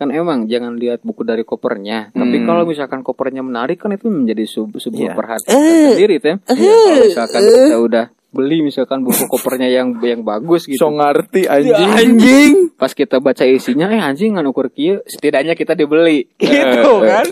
[0.00, 2.08] kan emang jangan lihat buku dari kopernya.
[2.10, 5.14] Tapi kalau misalkan kopernya menarik kan itu menjadi sub- sebuah Iya.
[5.14, 5.60] perhatian
[5.92, 6.36] sendiri tem.
[6.40, 6.56] Kalau
[6.98, 10.78] misalkan kita udah beli misalkan buku kopernya yang yang bagus gitu.
[10.78, 12.52] so ngerti anjing Anjing.
[12.72, 16.24] Pas kita baca isinya eh anjing ngan ukur kieu, setidaknya kita dibeli.
[16.40, 17.26] Gitu kan.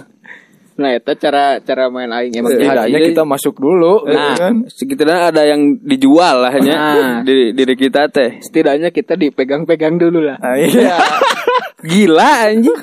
[0.78, 4.37] Nah, itu cara cara main aing emang setidaknya kita masuk dulu Nah.
[4.37, 6.62] kan Sekitarnya ada yang dijual lah ya.
[6.68, 7.18] Nah.
[7.22, 8.38] Diri, diri kita teh.
[8.38, 10.37] setidaknya kita dipegang-pegang dulu lah.
[10.37, 10.94] nah, iya
[11.80, 12.74] Gila anjing.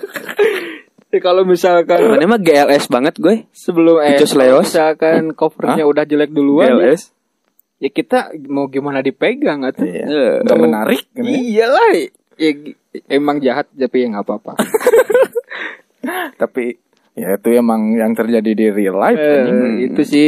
[1.10, 3.47] Ya, kalau misalkan Mana mah GLS banget gue.
[3.49, 4.67] sebelum eh Icos kalau Leos?
[4.67, 7.01] misalkan covernya udah jelek duluan ya, GLS.
[7.77, 10.03] ya kita mau gimana dipegang atau Iya.
[10.03, 11.31] Eh, nggak menarik kan ya.
[11.34, 11.88] iyalah
[12.34, 12.75] ya, gi-
[13.08, 14.53] emang jahat tapi ya nggak apa-apa
[16.38, 16.75] tapi
[17.13, 19.75] ya itu emang yang terjadi di real life Eh, anjing.
[19.89, 20.27] itu sih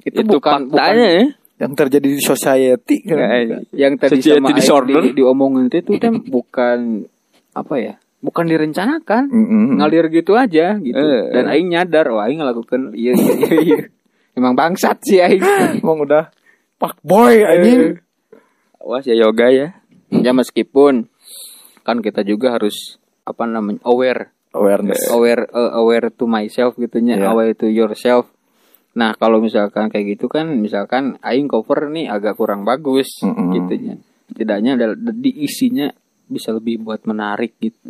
[0.00, 1.24] itu, itu bukan faktanya bukan ya.
[1.58, 5.00] yang terjadi di society kan Kayak- yang tadi Society sama disorder.
[5.02, 6.78] di, diomongin itu kan bukan
[7.52, 9.80] apa ya bukan direncanakan Mm-mm.
[9.80, 11.24] ngalir gitu aja gitu Eh.
[11.32, 13.78] dan aing nyadar wah aing ngelakukan iya iya iya, iya.
[14.38, 15.40] emang bangsat sih aing
[15.80, 16.28] emang udah
[16.76, 17.96] pak boy anjing
[18.80, 19.76] Awas ya yoga ya.
[20.08, 21.08] ya meskipun
[21.82, 27.30] kan kita juga harus apa namanya aware awareness aware uh, aware to myself gitunya Iya.
[27.30, 28.28] aware to yourself
[28.90, 33.52] nah kalau misalkan kayak gitu kan misalkan aing cover nih agak kurang bagus Mm-mm.
[33.54, 33.94] gitunya
[34.30, 35.88] tidaknya ada di isinya
[36.30, 37.82] bisa lebih buat menarik gitu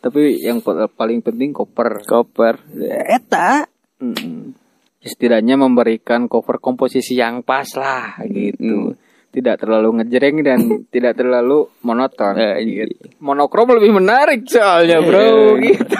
[0.00, 2.56] tapi yang pa- paling penting cover Koper.
[3.04, 3.68] Eta.
[4.00, 4.56] Mm-mm.
[4.98, 8.96] setidaknya memberikan cover komposisi yang pas lah gitu.
[9.28, 10.60] Tidak terlalu ngejreng dan
[10.94, 13.12] tidak terlalu monoton Eh, gitu.
[13.20, 15.96] monokrom lebih menarik soalnya bro gitu.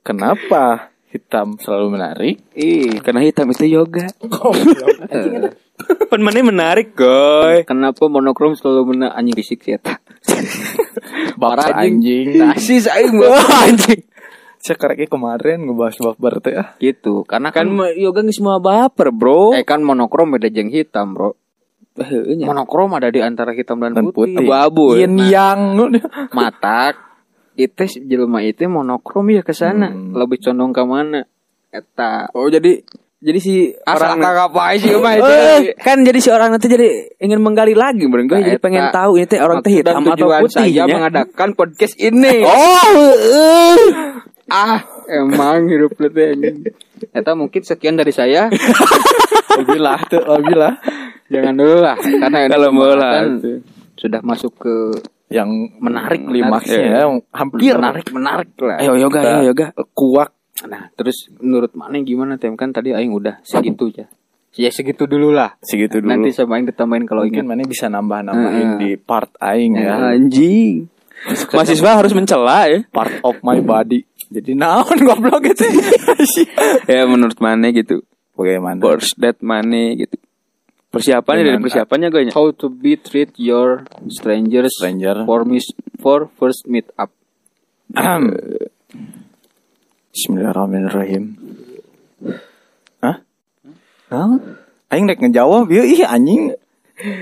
[0.00, 2.36] Kenapa hitam selalu menarik?
[2.56, 4.08] Ih, Karena hitam itu yoga.
[4.16, 5.52] Pen
[6.12, 7.62] mana menarik, goy.
[7.62, 9.98] kenapa monokrom selalu menarik anjing fisik sih eta
[11.36, 13.14] bapak anjing Nasis aing
[13.64, 14.00] anjing.
[14.60, 19.52] karek kemarin ngebahas baper teh ah gitu karena kan, Kan yoga nggak semua baper, bro.
[19.52, 21.32] eh kan monokrom beda jeng hitam bro
[21.96, 22.44] nya.
[22.44, 24.94] monokrom ada di antara hitam dan, dan putih, putih Abu-abu.
[24.94, 25.76] yin yang
[26.30, 26.96] matak
[27.54, 30.12] itu jelema itu monokrom ya ke sana Hmm.
[30.14, 31.20] lebih condong ke mana
[31.68, 32.80] eta Oh jadi
[33.20, 35.32] jadi si Asal orang kagak apa sih mah itu.
[35.76, 36.88] Kan jadi si orang itu jadi
[37.20, 40.56] ingin menggali lagi bro gue jadi pengen tahu ini teh orang teh hitam atau putih
[40.56, 40.88] saya ya.
[40.88, 42.40] mengadakan podcast ini.
[42.48, 43.76] oh eh.
[44.48, 44.80] ah,
[45.12, 46.32] emang hidup lu teh.
[47.12, 48.48] Eta mungkin sekian dari saya.
[49.50, 50.74] Alhamdulillah tuh, alhamdulillah.
[51.28, 53.20] Jangan dulu lah karena ini Kalau mau lah.
[53.20, 53.60] pembahasan
[54.00, 54.74] sudah masuk ke
[55.30, 56.90] Yang Menarik, klimaksnya menarik.
[56.90, 58.76] ya, hampir menarik menarik lah.
[58.82, 60.39] ayo yoga ayo yoga kuak.
[60.60, 64.06] Nah, terus menurut mana gimana tem kan tadi aing udah segitu ya.
[64.50, 65.54] Ya segitu dulu lah.
[65.62, 66.10] Segitu dulu.
[66.10, 67.50] Nanti sama aing ditambahin kalau mungkin ingat.
[67.54, 68.80] mana bisa nambah-nambahin Heeh.
[68.82, 70.12] di part aing ya.
[70.12, 70.90] anjing
[71.52, 74.04] mahasiswa harus mencela ya Part of my body.
[74.32, 75.64] Jadi naon goblok gitu.
[76.90, 78.02] ya menurut mana gitu
[78.34, 78.80] Bagaimana?
[78.80, 80.16] first date mana gitu
[80.90, 85.22] persiapannya dari persiapannya gue nya How to be treat your strangers Stranger.
[85.22, 85.70] for mis
[86.02, 87.14] for first meet up.
[90.10, 91.38] Bismillahirrahmanirrahim.
[92.98, 93.16] Hah?
[94.10, 94.30] Hah?
[94.90, 96.50] Aing rek ngejawab, yuk ih anjing.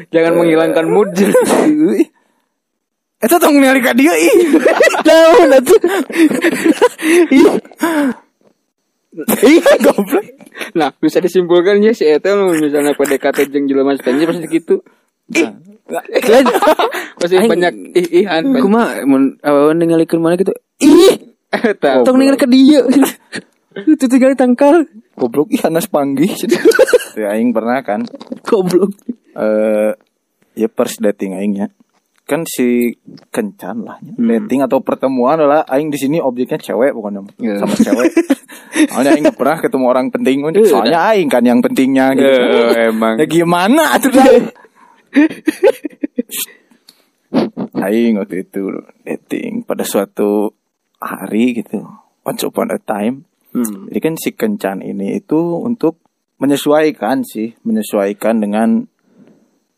[0.08, 1.12] Jangan menghilangkan mood.
[1.12, 2.08] Ih.
[3.24, 4.56] Eta tong ningali ka dieu ih.
[5.06, 5.80] Naon atuh?
[9.44, 10.24] Ih, goblok.
[10.72, 14.76] nah, bisa disimpulkan ya si Eta misalnya PDKT jeung jelema stranger pasti gitu.
[17.18, 18.42] Pasti Aing- banyak ih-ihan.
[18.48, 20.56] banyak- Kuma mun awan ningalikeun mana gitu.
[20.80, 21.27] Ih.
[22.04, 22.84] Tong ningali ke dia.
[23.94, 24.84] Itu tinggal tangkal.
[25.14, 26.30] Goblok ih anas panggih.
[27.14, 28.04] Tuh aing pernah kan
[28.42, 28.92] Goblok.
[29.38, 29.92] eh
[30.54, 31.70] ya first dating aingnya.
[32.28, 32.92] Kan si
[33.32, 37.62] kencan lah dating atau pertemuan adalah aing di sini objeknya cewek bukan Iya.
[37.62, 38.12] sama cewek.
[38.92, 42.30] Soalnya aing pernah ketemu orang penting soalnya aing kan yang pentingnya gitu.
[42.30, 43.16] Eh, emang.
[43.18, 44.12] Ya gimana tuh?
[47.78, 48.60] Aing waktu itu
[49.02, 50.52] dating pada suatu
[50.98, 51.82] hari gitu.
[52.26, 53.24] Once upon a time.
[53.54, 53.88] Hmm.
[53.88, 55.98] Jadi kan si kencan ini itu untuk
[56.38, 58.84] menyesuaikan sih, menyesuaikan dengan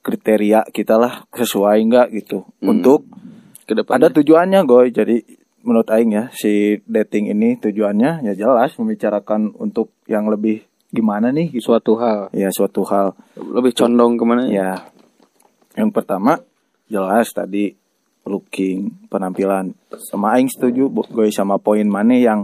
[0.00, 2.48] kriteria kita lah sesuai enggak gitu.
[2.60, 3.06] Untuk
[3.68, 4.00] Ke depan.
[4.00, 4.90] ada tujuannya goy.
[4.90, 5.22] Jadi
[5.62, 11.54] menurut aing ya si dating ini tujuannya ya jelas membicarakan untuk yang lebih gimana nih
[11.54, 11.72] gitu.
[11.72, 12.32] Suatu hal.
[12.34, 13.14] Ya suatu hal.
[13.38, 14.44] lebih condong ke mana?
[14.50, 14.90] Ya.
[15.78, 16.42] Yang pertama
[16.90, 17.78] jelas tadi
[18.24, 19.72] looking, penampilan.
[20.10, 22.40] Sama aing setuju goy sama poin mana yang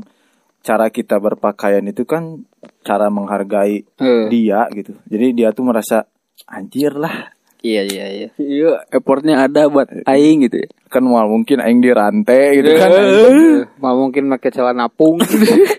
[0.61, 2.43] cara kita berpakaian itu kan
[2.83, 4.27] cara menghargai Eh.
[4.29, 4.99] dia gitu.
[5.07, 6.07] Jadi dia tuh merasa
[6.45, 7.31] anjir lah.
[7.63, 8.29] Iya iya iya.
[8.37, 10.69] Iya, effortnya ada buat aing gitu ya.
[10.87, 12.91] Kan mal mungkin aing dirantai gitu kan.
[12.95, 15.19] Eh, Mau mungkin pakai celana pung.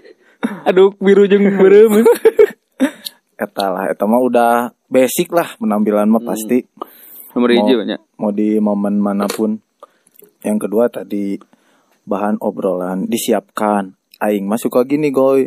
[0.67, 2.03] Aduh, biru jeung berem.
[3.37, 4.51] Eta lah, eta mah udah
[4.89, 6.65] basic lah penampilan mah pasti.
[7.37, 7.99] Nomor mau, hiji banyak.
[8.17, 9.61] mau di momen mana pun.
[10.39, 11.37] Yang kedua tadi
[12.03, 13.93] bahan obrolan disiapkan.
[14.17, 15.45] Aing mah suka gini goy.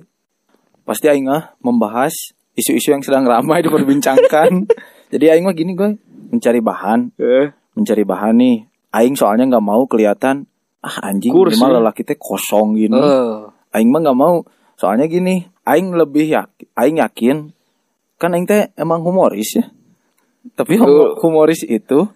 [0.83, 2.13] Pasti aing ah membahas
[2.53, 4.67] isu-isu yang sedang ramai diperbincangkan.
[5.09, 5.95] Jadi aing mah gini goy,
[6.31, 8.57] mencari bahan, Eh, mencari bahan nih.
[8.91, 10.47] Aing soalnya nggak mau kelihatan
[10.81, 11.75] ah anjing Kurs, mah ya?
[11.79, 12.95] lelaki teh kosong gini.
[12.95, 13.51] Oh.
[13.71, 14.43] Aing mah nggak mau.
[14.75, 17.37] Soalnya gini, aing lebih yakin, aing yakin
[18.17, 19.65] kan aing teh emang humoris ya.
[20.53, 22.09] Tapi humo- humoris itu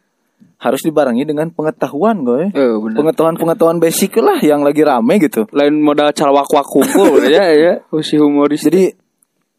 [0.64, 2.48] harus dibarengi dengan pengetahuan gue.
[2.50, 2.72] Eh.
[2.96, 5.44] Pengetahuan-pengetahuan basic lah yang lagi rame gitu.
[5.52, 7.84] lain modal calwak-wak kumpul ya ya.
[8.00, 8.64] Si humoris.
[8.64, 8.88] Jadi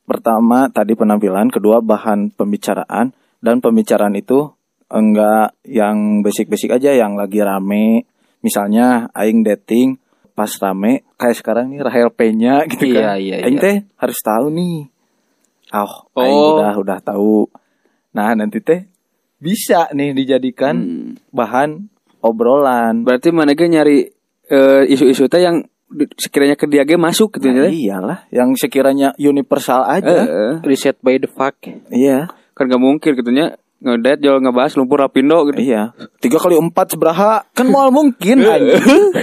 [0.03, 4.49] pertama tadi penampilan, kedua bahan pembicaraan dan pembicaraan itu
[4.85, 8.09] enggak yang basic-basic aja yang lagi rame.
[8.41, 9.97] Misalnya aing dating
[10.33, 13.17] pas rame kayak sekarang nih Rahel Penya gitu Iya, kan.
[13.17, 13.63] iya, aing iya.
[13.63, 14.89] teh harus tahu nih.
[15.69, 16.53] Oh, aing Oh.
[16.61, 17.49] udah udah tahu.
[18.13, 18.85] Nah, nanti teh
[19.37, 21.11] bisa nih dijadikan Hmm.
[21.29, 23.01] bahan obrolan.
[23.01, 23.97] Berarti mana ge nyari
[24.45, 25.65] eh, isu-isu teh yang
[26.15, 27.69] sekiranya ke dia ge masuk gitu Nah, ya.
[27.69, 30.17] iyalah, yang sekiranya universal aja.
[30.21, 30.53] eh.
[30.61, 31.57] Reset by the fuck.
[31.87, 32.29] Iya.
[32.51, 35.59] kan gak mungkin gitu nya ngedet jual ngebahas lumpur rapindo gitu.
[35.61, 35.91] Iya.
[36.17, 38.79] Tiga kali empat seberaha kan mal mungkin anjing.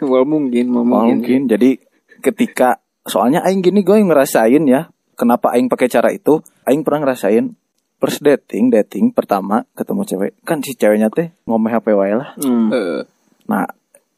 [0.00, 1.16] Well mungkin, Mal mungkin.
[1.18, 1.40] mungkin.
[1.48, 1.74] Jadi
[2.18, 4.86] ketika soalnya aing gini gue ngerasain ya.
[5.14, 6.38] Kenapa aing pakai cara itu?
[6.62, 7.50] Aing pernah ngerasain
[7.98, 10.32] first dating, dating pertama ketemu cewek.
[10.42, 12.34] Kan si ceweknya teh ngomeh HP wae lah.
[12.38, 12.70] Hmm.
[12.70, 13.02] Eh,
[13.48, 13.64] Nah,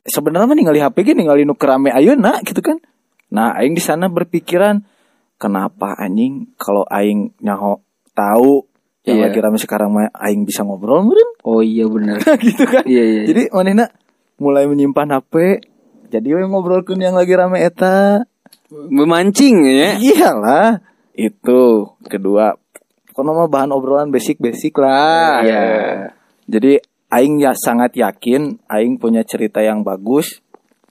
[0.03, 2.83] sebenarnya mah ningali HP ge ningali nu kerame ayeuna gitu kan.
[3.31, 4.83] Nah, aing di sana berpikiran
[5.39, 7.79] kenapa anjing kalau aing nyaho
[8.11, 8.67] tahu
[9.07, 9.25] yang Iya.
[9.31, 12.21] lagi rame sekarang mah aing bisa ngobrol meureun Oh iya benar.
[12.45, 12.85] gitu kan.
[12.85, 13.27] Iya, iya, iya.
[13.31, 13.87] Jadi manehna
[14.37, 15.63] mulai menyimpan HP.
[16.11, 18.27] Jadi we ngobrolkeun yang lagi rame eta.
[18.71, 19.97] memancing ya.
[19.97, 20.79] Iyalah.
[21.11, 22.60] Itu kedua.
[23.21, 25.45] Kono mah bahan obrolan basic-basic lah.
[25.45, 25.61] Iya.
[26.49, 26.81] Jadi
[27.13, 30.41] aing ya sangat yakin aing punya cerita yang bagus.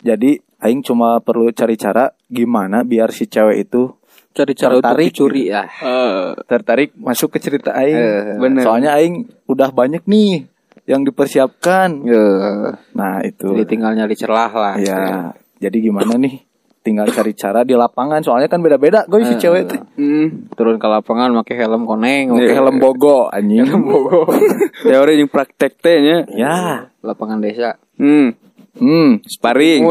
[0.05, 3.97] Jadi aing cuma perlu cari cara gimana biar si cewek itu
[4.29, 5.09] cari cara Tertarik.
[5.09, 5.65] dicuri ya.
[5.65, 7.97] Eh, tertarik masuk ke cerita aing.
[7.97, 8.61] Eh, bener.
[8.61, 10.45] Soalnya aing udah banyak nih
[10.85, 12.05] yang dipersiapkan.
[12.05, 13.57] Eh, Nah, itu.
[13.57, 14.77] jadi tinggal nyari celah lah.
[14.77, 16.45] Ya, jadi gimana nih?
[16.79, 18.23] Tinggal cari cara di lapangan.
[18.23, 19.79] Soalnya kan beda-beda gue si cewek teh.
[19.99, 23.67] hmm, Turun ke lapangan pakai helm koneng, Pakai helm bogo anjing.
[23.67, 24.31] Helm bogo.
[24.87, 26.17] teori yang praktek teh nya.
[26.29, 26.55] ya.
[27.01, 27.75] lapangan desa.
[27.99, 28.31] Hmm,
[28.79, 29.83] Hmm, sparring.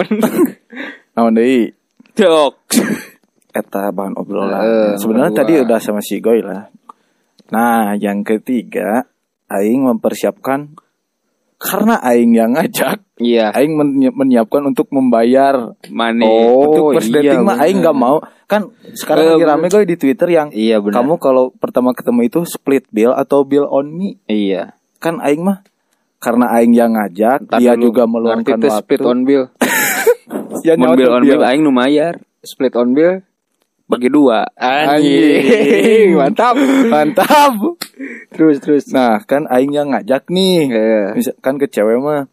[1.14, 1.68] naon deui?
[2.16, 2.56] Dok.
[3.52, 4.60] Eta bahan obrolan.
[4.64, 6.72] Eh, Sebenarnya tadi udah sama si Goy lah.
[7.52, 9.04] Nah, yang ketiga,
[9.46, 10.72] aing mempersiapkan
[11.58, 13.50] karena aing yang ngajak, Iya.
[13.50, 16.22] aing menyi- menyiapkan untuk membayar Money.
[16.22, 17.64] Oh, untuk first iya, dating mah bener.
[17.66, 18.16] aing nggak mau.
[18.46, 21.02] Kan sekarang Eh, lagi rame Goy di Twitter yang Iya benar.
[21.02, 24.16] kamu kalau pertama ketemu itu split bill atau bill on me.
[24.24, 24.78] Iya.
[24.96, 25.66] Kan aing mah
[26.16, 28.78] karena aing yang ngajak, Ntar dia dulu, juga meluangkan waktu.
[28.78, 29.44] split on bill.
[30.58, 32.18] Ya, nyawa bill on bill aing nu mayar.
[32.40, 33.22] Split on bill.
[33.88, 34.44] Bagi dua.
[34.54, 36.54] Anjing, mantap,
[36.86, 37.56] mantap.
[38.28, 38.84] Terus terus.
[38.92, 40.68] Nah, kan aing yang ngajak nih.
[40.68, 42.28] Eh, Misalkan ke cewek mah.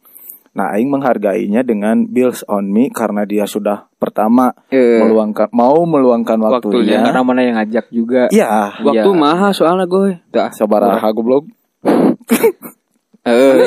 [0.51, 6.39] Nah, aing menghargainya dengan bills on me karena dia sudah pertama eh, meluangkan mau meluangkan
[6.39, 6.59] waktunya.
[6.59, 6.99] Waktunya.
[7.03, 8.27] karena mana yang ngajak juga.
[8.29, 9.15] Iya, Waktu Iya.
[9.15, 10.19] mahal soalnya gue.
[10.31, 10.51] Dah.
[10.51, 11.47] sabaraha goblok.
[13.25, 13.57] Eh,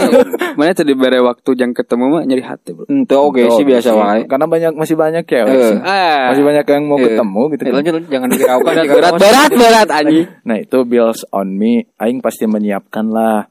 [0.54, 2.86] Mana tadi bare waktu jang ketemu mah nyari hati, Bro.
[2.86, 4.22] ente oke sih biasa wae.
[4.30, 5.50] Karena banyak masih banyak cewek.
[5.50, 5.74] Eh.
[5.82, 6.30] Ah.
[6.30, 7.10] Masih banyak yang mau Eh.
[7.10, 7.62] ketemu gitu.
[7.62, 7.74] Eh, kan.
[7.74, 10.26] lanjut, jangan dihiraukan berat berat berat berat anjing.
[10.46, 13.50] Nah, itu bills on me aing pasti menyiapkan lah.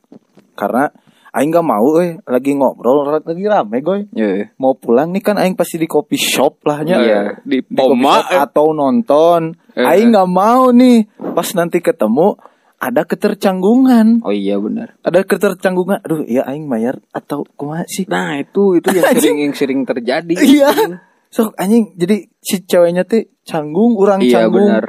[0.55, 0.87] Karena
[1.35, 4.07] aing gak mau eh lagi ngobrol lagi rame goy.
[4.15, 4.55] Iya.
[4.57, 7.03] Mau pulang nih kan aing pasti di coffee shop lah nya.
[7.03, 7.19] Iya.
[7.43, 9.41] Di di coffee Poma shop atau nonton.
[9.75, 9.83] Eh.
[9.83, 11.03] Aing nggak mau nih
[11.35, 12.39] pas nanti ketemu
[12.77, 14.21] ada ketercanggungan.
[14.21, 14.93] Oh iya benar.
[15.01, 16.01] Ada ketercanggungan.
[16.01, 18.05] Aduh, ya aing bayar atau kumaha sih?
[18.05, 20.33] Nah itu itu yang sering yang sering terjadi.
[20.33, 20.69] Iya.
[21.27, 24.69] Sok anjing jadi si ceweknya teh canggung, orang Iya canggung.
[24.69, 24.85] benar.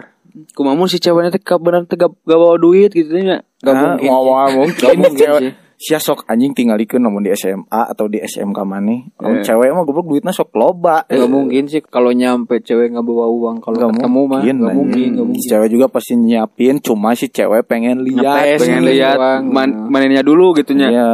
[0.55, 3.43] Kumamun si ceweknya teh benar teh gak, gak bawa duit gitu nya.
[3.59, 4.07] Gak Nah, mungkin.
[4.07, 4.23] mau
[4.53, 5.43] mungkin Gak mungkin.
[5.79, 9.15] Sia sok anjing tinggalikeun namun di SMA atau di SMK maneh.
[9.15, 9.43] Lamun Eh.
[9.43, 11.07] cewek mah goblok duitnya sok loba.
[11.07, 14.75] Gak mungkin sih kalau nyampe cewek nggak bawa uang kalau ketemu mah mungkin, nggak anjing.
[14.77, 15.47] mungkin Si mungkin.
[15.47, 18.27] cewek juga pasti nyiapin cuma si cewek pengen lihat.
[18.27, 20.91] Ngetes Pengen lihat man, manennya dulu gitu nya.
[20.91, 21.13] Iya.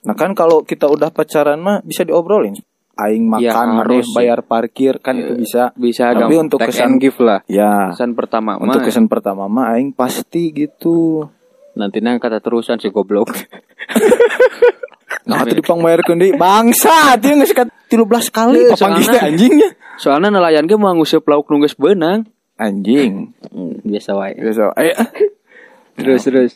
[0.00, 2.56] Nah kan kalau kita udah pacaran mah bisa diobrolin.
[2.96, 4.14] Aing Iya, makan, harus maneh sih.
[4.14, 5.72] bayar parkir kan itu bisa.
[5.74, 6.40] Bisa Tapi gampang.
[6.42, 7.40] untuk Take kesan give lah.
[7.46, 8.60] ya Kesan pertama mah.
[8.62, 11.28] untuk kesan pertama mah aing pasti gitu.
[11.72, 13.30] Nanti nang kata terusan si goblok.
[15.20, 19.68] Nah, tadi pangbayarkeun deui bangsa dia geus ka 13 kali Eh, soalnya- teh anjingnya.
[19.94, 22.26] Soalnya nelayan ge mau nguseup lauk nu geus beunang.
[22.56, 23.30] Anjing.
[23.46, 24.34] Hmm, biasa wae.
[24.34, 24.74] Biasa.
[24.76, 24.94] Eh,
[25.94, 26.52] Terus terus.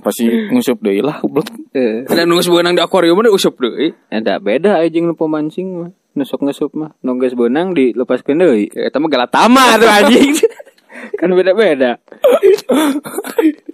[0.00, 1.50] pasti ngusup deui lah goblok.
[1.74, 3.92] Eh, Dan nu geus beunang di akuarium mah useup deui.
[4.08, 5.90] ada beda aja nu pemancing mah.
[6.14, 6.96] Nusuk nusuk mah.
[7.02, 8.70] Nongges benang dilepaskeun deui.
[8.70, 10.32] Eta mah galatama tuh anjing.
[11.20, 12.00] Kan beda-beda.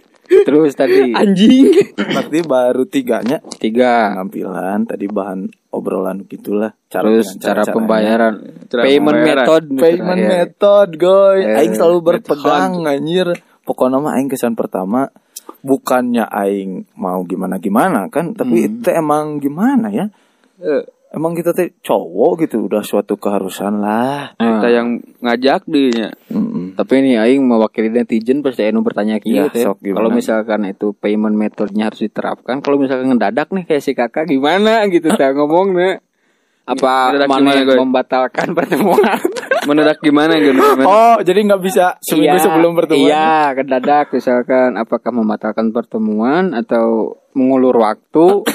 [0.43, 1.69] Terus tadi anjing.
[1.95, 4.13] Berarti baru tiganya tiga.
[4.13, 6.73] penampilan tadi bahan obrolan gitulah.
[6.87, 7.75] Cara Terus cara cara-caranya.
[7.75, 8.35] pembayaran,
[8.67, 9.37] Cara payment pembayaran.
[9.39, 10.29] method, payment Ya.
[10.31, 13.27] method goy Eh, aing selalu berpegang anjir
[13.63, 15.07] pokoknya mah aing kesan pertama
[15.59, 20.07] bukannya aing mau gimana gimana kan tapi itu emang gimana ya
[20.59, 20.83] Eh,
[21.13, 26.09] emang kita teh cowok gitu udah suatu keharusan lah Kita Nah, yang ngajak dinya.
[26.29, 26.73] Mm-mm.
[26.73, 29.63] tapi ini aing mewakili netizen pasti anu bertanya Ya, kieu teh.
[29.63, 34.89] Kalau misalkan itu payment methodenya harus diterapkan, kalau misalkan ngedadak nih kayak si kakak gimana
[34.89, 36.01] gitu teh ngomongnya.
[36.63, 39.19] Apa Ngedadak mana gimana, yang membatalkan pertemuan?
[39.63, 40.55] Mendadak gimana gitu.
[40.89, 47.19] oh jadi nggak bisa seminggu Iya, sebelum pertemuan Iya, kedadak misalkan apakah membatalkan pertemuan atau
[47.35, 48.47] mengulur waktu?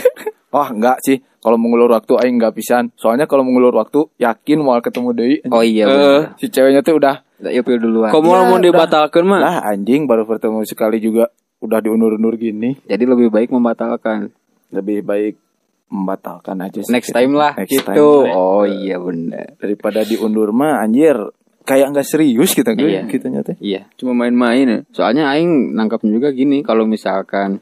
[0.48, 4.76] Wah enggak sih kalau mengulur waktu aing nggak pisan soalnya kalau mengulur waktu yakin mau
[4.78, 6.36] ketemu deui Oh iya, bener.
[6.36, 8.10] si ceweknya tuh udah Ya pil duluan.
[8.10, 8.66] Komo Ya, mau udah.
[8.66, 9.38] dibatalkan mah.
[9.38, 14.34] lah anjing baru bertemu sekali juga udah diundur-undur gini Jadi lebih baik membatalkan.
[14.68, 15.40] lebih baik
[15.88, 16.90] membatalkan aja sih.
[16.90, 17.94] Next time lah Next gitu.
[18.26, 18.34] time.
[18.34, 19.56] Oh iya bener.
[19.56, 21.16] daripada diundur mah anjir
[21.62, 23.06] kayak nggak serius kita gue Iya.
[23.06, 23.88] gitu teh Iya.
[23.96, 24.80] Cuma main-main ya.
[24.90, 27.62] Soalnya aing nangkap juga gini kalau misalkan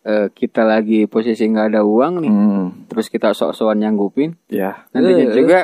[0.00, 5.24] eh, kita lagi posisi nggak ada uang nih, hmm, terus kita sok-sokan nyanggupin, ya nantinya
[5.24, 5.34] Eh.
[5.34, 5.60] juga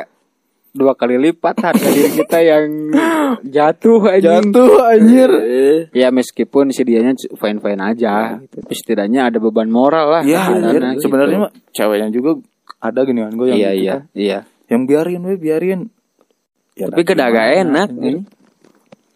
[0.71, 2.67] dua kali lipat harga diri kita yang
[3.47, 4.39] jatuh aja.
[4.39, 5.31] jatuh anjir
[5.91, 8.59] Ya meskipun si dianya fine fine aja, gitu.
[8.59, 10.23] tapi setidaknya ada beban moral lah.
[10.25, 11.07] ya anjir gitu.
[11.07, 12.43] sebenarnya mah ceweknya juga
[12.79, 14.03] ada gini kan gue yang iya gitu iya kan.
[14.13, 14.39] iya.
[14.67, 15.81] yang biarin we biarin
[16.75, 17.89] ya Tapi nanti gak enak.
[17.89, 18.15] anjir.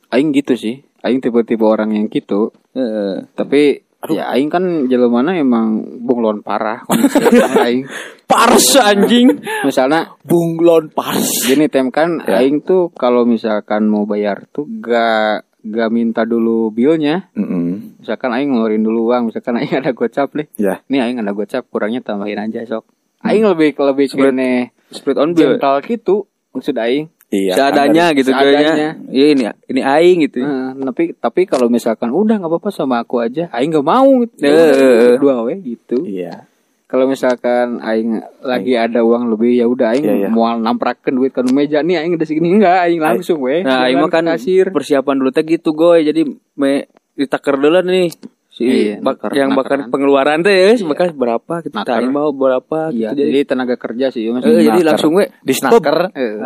[0.09, 0.81] Aing gitu sih.
[0.99, 2.49] Aing tipe-tipe orang yang gitu.
[2.73, 3.27] Heeh.
[3.31, 7.19] Tapi ya aing kan mana emang bunglon parah kondisi
[7.59, 7.83] aing.
[8.31, 9.41] Pars anjing.
[9.65, 12.39] Misalnya bunglon pas gini tem kan Ya.
[12.39, 17.99] aing tuh kalau misalkan mau bayar tuh gak gak minta dulu bilnya Mm-mm.
[17.99, 20.79] misalkan aing ngeluarin dulu uang misalkan aing ada gocap nih Ya.
[20.87, 22.87] nih aing ada gocap kurangnya tambahin aja sok
[23.21, 24.39] aing lebih lebih Split-
[24.89, 25.59] Split on bill.
[25.59, 27.53] jengkal gitu maksud aing Iya.
[27.61, 28.97] Seadanya gitu Seadanya.
[29.05, 30.41] Iya ini ini aing gitu.
[30.41, 34.49] Nah, tapi tapi kalau misalkan udah nggak apa-apa sama aku aja aing gak mau gitu.
[34.49, 35.21] Eh.
[35.21, 36.49] dua we gitu Iya.
[36.89, 40.29] kalau misalkan aing lagi ada uang lebih ya udah aing Iya, iya.
[40.33, 44.01] mau namprakeun duit ke meja nih aing udah segini enggak aing langsung we Nah, aing
[44.01, 46.09] mah kan kasir persiapan dulu teh gitu goy.
[46.09, 46.25] Jadi
[46.57, 48.09] me ditaker dulu nih.
[48.59, 49.91] Si Iya, bak- naker- yang bakar nakeran.
[49.95, 51.95] pengeluaran teh ya, bakal berapa kita Naker.
[51.95, 53.23] aing mau berapa iya gitu.
[53.23, 56.11] jadi tenaga kerja sih Eh, jadi langsung we Di snacker.
[56.11, 56.43] Eh,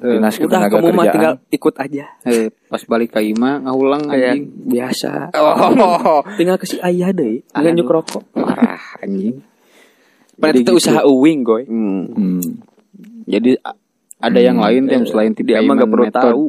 [0.00, 2.08] Dinas udah kamu mah tinggal ikut aja.
[2.22, 5.10] eh, pas balik ke Ima ngahulang Kayak anjing biasa.
[5.30, 7.44] oh Tinggal ke si ayah deh.
[7.46, 8.24] Nggak nyuk rokok.
[8.32, 9.44] parah anjing
[10.34, 10.80] Pada Jadi kita gitu.
[10.80, 11.64] usaha uwing goy.
[11.64, 12.04] Hmm.
[12.08, 12.40] Hmm.
[13.24, 13.60] jadi
[14.16, 16.46] ada yang lain tem selain Dia mah nggak perlu tahu.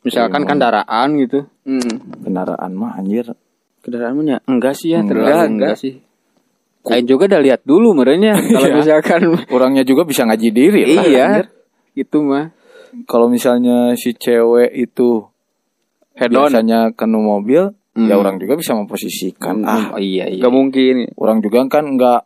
[0.00, 2.02] misalkan kendaraan gitu Hmm.
[2.20, 3.30] Kendaraan mah anjir.
[3.80, 4.36] Kendaraan mah nya.
[4.44, 5.74] enggak sih ya Enggak, terlalu enggak, enggak.
[5.76, 5.94] sih
[6.82, 8.76] Aing juga udah lihat dulu merenya kalau Iya.
[8.76, 11.04] misalkan Orangnya juga bisa ngaji diri lah.
[11.04, 11.46] iya anjir.
[11.94, 12.52] itu mah
[13.04, 15.22] Kalau misalnya si cewek itu
[16.12, 16.48] Head on.
[16.48, 18.10] biasanya kena mobil, ya Hmm.
[18.16, 19.62] orang juga bisa memposisikan.
[19.62, 21.08] Ah, oh, iya iya Gak mungkin.
[21.14, 22.20] orang juga kan nggak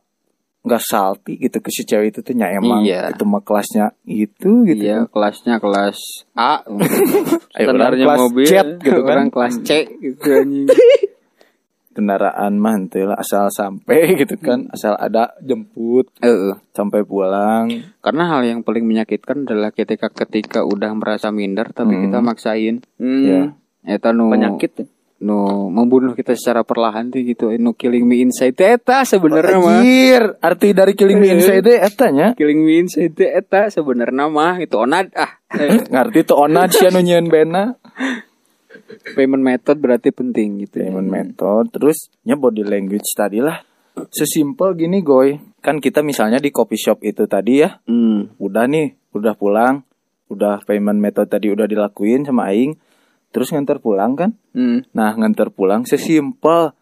[0.62, 3.10] nggak salty gitu ke si cewek itu tuh emang Iya.
[3.10, 4.80] itu mah kelasnya itu gitu.
[4.82, 6.80] iya kelasnya kelas A orang
[7.52, 8.46] Standarnya kelas mobil.
[8.46, 9.12] C gitu kan.
[9.12, 10.66] orang kelas C gitu anjing
[11.94, 16.58] Kendaraan mah lah asal sampai gitu kan, asal ada jemput Heeh.
[16.70, 17.70] sampai pulang.
[17.98, 23.22] karena hal yang paling menyakitkan adalah ketika ketika udah merasa minder tapi kita maksain Hmm.
[23.22, 23.42] Ya.
[23.86, 24.90] eta nu Penyakit.
[25.16, 25.38] nu
[25.68, 29.80] membunuh kita secara perlahan tuh gitu nu killing me inside eta sebenarnya mah
[30.42, 32.28] arti dari killing me inside eta nya.
[32.34, 35.32] killing me inside eta sebenarnya mah itu onad ah
[35.92, 37.70] Ngarti tuh onat sia nu nyieun bena.
[39.14, 43.62] payment method berarti penting gitu Payment method terus nya body language tadi lah.
[44.10, 45.38] Sesimpel gini goy.
[45.62, 47.78] Kan kita misalnya di coffee shop itu tadi ya.
[47.86, 48.38] hmm.
[48.42, 49.86] Udah nih, udah pulang.
[50.26, 52.74] Udah payment method tadi udah dilakuin sama aing.
[53.30, 54.30] Terus nganter pulang kan?
[54.54, 54.82] Hmm.
[54.94, 56.74] Nah, nganter pulang sesimpel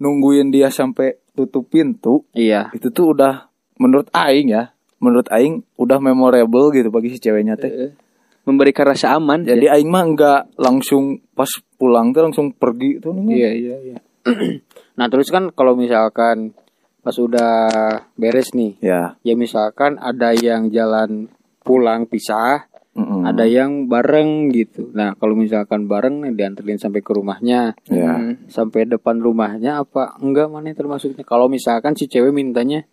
[0.00, 2.26] nungguin dia sampai tutup pintu.
[2.36, 3.48] iya Itu tuh udah
[3.80, 4.76] menurut aing ya.
[5.02, 7.96] Menurut aing udah memorable gitu bagi si ceweknya teh.
[8.42, 9.42] Memberikan rasa aman.
[9.42, 13.34] Jadi aing mah nggak langsung pas pulang tuh langsung pergi tuh nih.
[13.34, 13.98] iya iya iya
[14.98, 16.54] nah terus kan kalau misalkan
[17.02, 17.66] pas udah
[18.14, 19.18] beres nih Ya.
[19.20, 21.26] ya misalkan ada yang jalan
[21.60, 23.26] pulang pisah mm-mm.
[23.26, 28.14] ada yang bareng gitu nah kalau misalkan bareng nih dianterin sampai ke rumahnya Ya.
[28.14, 28.46] Hmm.
[28.46, 32.86] sampai depan rumahnya apa enggak mana termasuknya kalau misalkan si cewek mintanya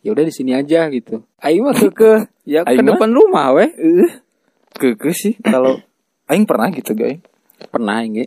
[0.00, 2.10] ya udah di sini aja gitu ayo mah ke ke
[2.48, 3.68] ya ke Aing depan rumah weh
[4.76, 5.78] Keke sih kalau
[6.30, 7.20] aing pernah gitu guys.
[7.60, 8.24] pernah ini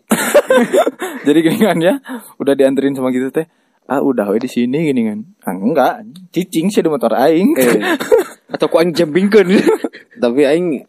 [1.26, 1.98] Jadi gini kan ya,
[2.38, 3.50] udah dianterin sama gitu teh.
[3.90, 5.20] Ah udah we di sini gini kan.
[5.42, 7.58] Ah, enggak, cicing sih di motor aing.
[8.54, 9.58] Atau ku aing jambingkeun.
[10.24, 10.88] tapi aing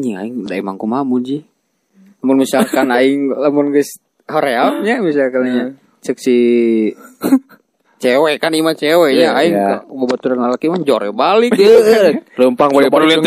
[0.00, 1.44] ini aing udah emang kumaha muji
[2.24, 4.00] namun misalkan aing lamun geus
[4.30, 5.64] hoream nya misalkan nya
[6.00, 6.36] cek si
[8.00, 9.12] cewek kan ima cewek.
[9.20, 9.84] Ya aing Iya.
[9.84, 11.52] bobaturan laki mah jore balik
[12.40, 13.22] Lempang we perlu lihat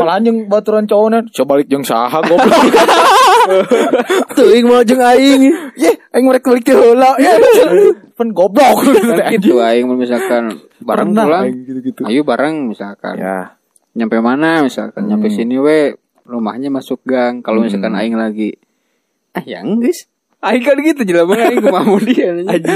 [0.00, 2.64] Malah jeung baturan cowoknya, coba balik jeung saha goblok.
[4.32, 5.42] Teuing mau jeung aing.
[5.76, 7.12] Ye, aing mereka balik teh heula.
[7.20, 7.36] Ya,
[8.16, 8.80] pen goblok.
[8.88, 11.44] kan gitu aing mun misalkan bareng pulang.
[11.44, 13.20] aing ayo bareng misalkan.
[13.20, 13.60] Ya,
[13.92, 15.04] nyampe mana misalkan.
[15.04, 16.00] Nyampe sini we.
[16.24, 17.44] Rumahnya masuk gang.
[17.44, 18.56] Kalau misalkan aing lagi
[19.34, 20.06] ah yang guys
[20.44, 22.30] aing kan gitu jelema aing kumaha dia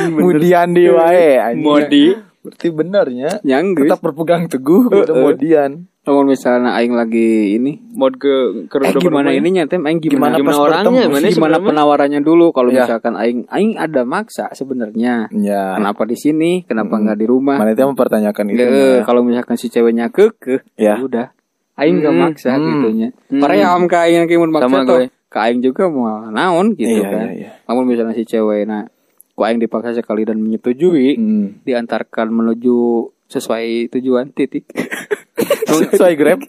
[0.09, 1.63] kemudian di wae anjing.
[1.63, 2.07] Modi.
[2.39, 5.85] Berarti benernya yang tetap berpegang teguh kemudian.
[6.01, 10.57] Kalau misalnya aing lagi ini Mod ke ke eh, gimana ininya tem aing gimana, Gimana
[10.57, 12.89] orangnya gimana gimana penawarannya dulu kalau Ya.
[12.89, 15.77] misalkan aing aing ada maksa sebenarnya Ya.
[15.77, 18.65] kenapa di sini kenapa nggak di rumah Mana itu mempertanyakan itu.
[18.65, 19.05] Mah.
[19.05, 20.97] kalau misalkan si ceweknya kekeh Ya.
[20.97, 21.29] udah
[21.77, 22.65] aing nggak Hmm, maksa hmm.
[22.65, 23.41] gitunya Hmm.
[23.45, 25.07] paream ka aing yang mun maksa Sama tuh gue.
[25.29, 27.51] Ka aing juga mau naon gitu Iya, kan iya, iya.
[27.65, 28.89] namun misalnya si cewek nah
[29.33, 31.47] ku aing dipaksa sekali dan menyetujui Hmm.
[31.63, 32.77] diantarkan menuju
[33.27, 34.65] sesuai tujuan titik
[35.69, 36.41] Sesuai Grab.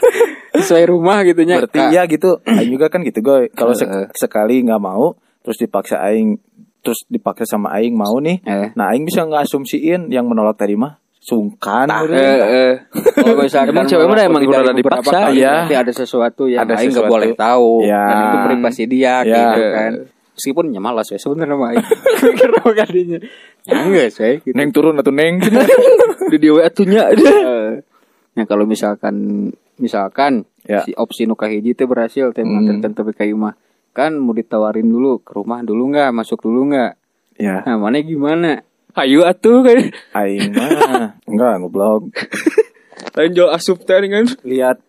[0.56, 2.40] sesuai rumah gitunya Berarti Ka- ya gitu.
[2.48, 3.50] Aing juga kan gitu, Goy.
[3.50, 4.08] Kalau Heeh.
[4.14, 6.40] sekali nggak mau, terus dipaksa aing
[6.80, 8.40] terus dipaksa sama aing mau nih.
[8.40, 8.68] Eh.
[8.72, 11.84] Nah, aing bisa ngasumsiin yang menolak tadi mah sungkan.
[11.84, 12.80] Nah, eh.
[13.20, 15.68] Kalau misalkan Emang cewek mah menolak emang udah dipaksa, iya.
[15.68, 18.02] berarti ada sesuatu yang Ada aing nggak boleh tahu Ya.
[18.02, 19.36] dan itu privasi dia Ya.
[19.52, 19.92] gitu kan
[20.30, 21.76] meskipun ya malas ya sebenarnya mah
[22.40, 23.18] karena kadinya
[23.68, 24.56] ya enggak sih gitu.
[24.56, 25.36] Neng turun atau neng.
[26.32, 27.12] Di dia atunya.
[27.12, 27.84] Eh,
[28.30, 30.80] Nah kalau misalkan misalkan Ya.
[30.84, 32.80] si opsi nu kahiji teh berhasil teh Hmm.
[32.80, 33.52] tapi ka imah
[33.92, 36.92] kan mau ditawarin dulu ke rumah dulu nggak masuk dulu nggak
[37.40, 38.60] Ya, nah mana gimana
[38.98, 39.78] Ayo atuh kan.
[40.18, 42.10] aing mah enggak ngoblok.
[43.14, 44.26] Lain jual asup teh kan.
[44.42, 44.82] Lihat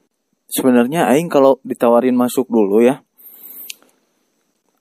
[0.50, 3.06] sebenarnya aing kalau ditawarin masuk dulu ya.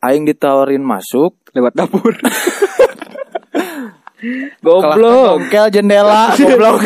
[0.00, 2.16] Aing ditawarin masuk, lewat dapur
[4.64, 5.48] Goblok.
[5.48, 6.80] Kel jendela goblok.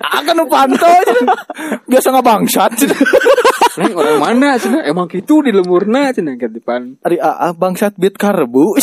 [0.00, 0.90] Akan nu pantau
[1.86, 2.72] Biasa ngabangsat
[3.78, 8.16] Neng orang mana cenah emang gitu di lemurna cenah ke depan Ari AA bangsat beat
[8.16, 8.80] karbu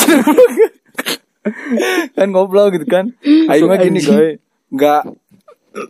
[2.14, 3.14] Kan ngobrol gitu kan.
[3.52, 5.04] Aing mah gini gue Enggak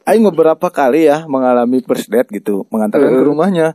[0.03, 3.68] Aing beberapa kali ya mengalami first date gitu Mengantarkan ke rumahnya.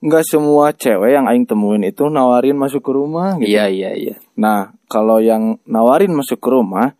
[0.00, 3.48] Enggak semua cewek yang Aing temuin itu nawarin masuk ke rumah gitu.
[3.48, 4.16] iya iya iya.
[4.34, 6.96] Nah kalau yang nawarin masuk ke rumah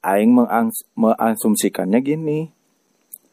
[0.00, 2.40] Aing mengangs- mengasumsikannya gini.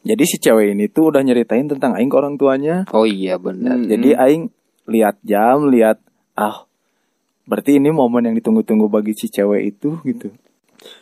[0.04, 2.86] Jadi si cewek ini tuh udah nyeritain tentang Aing ke orang tuanya.
[2.94, 3.80] Oh iya benar.
[3.82, 4.52] Jadi aing
[4.86, 5.98] lihat jam, lihat
[6.32, 6.67] ah
[7.48, 10.28] berarti ini momen yang ditunggu-tunggu bagi si cewek itu gitu.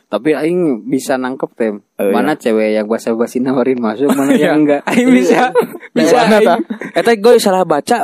[0.06, 4.54] tapi aing bisa nangkep tem Oh, mana cewek yang basa-basi nawarin masuk mana Iya.
[4.54, 5.50] yang enggak aing bisa
[5.90, 6.46] bisa Gimana, aing.
[6.46, 6.56] Ta?
[6.94, 7.98] Eta gue salah baca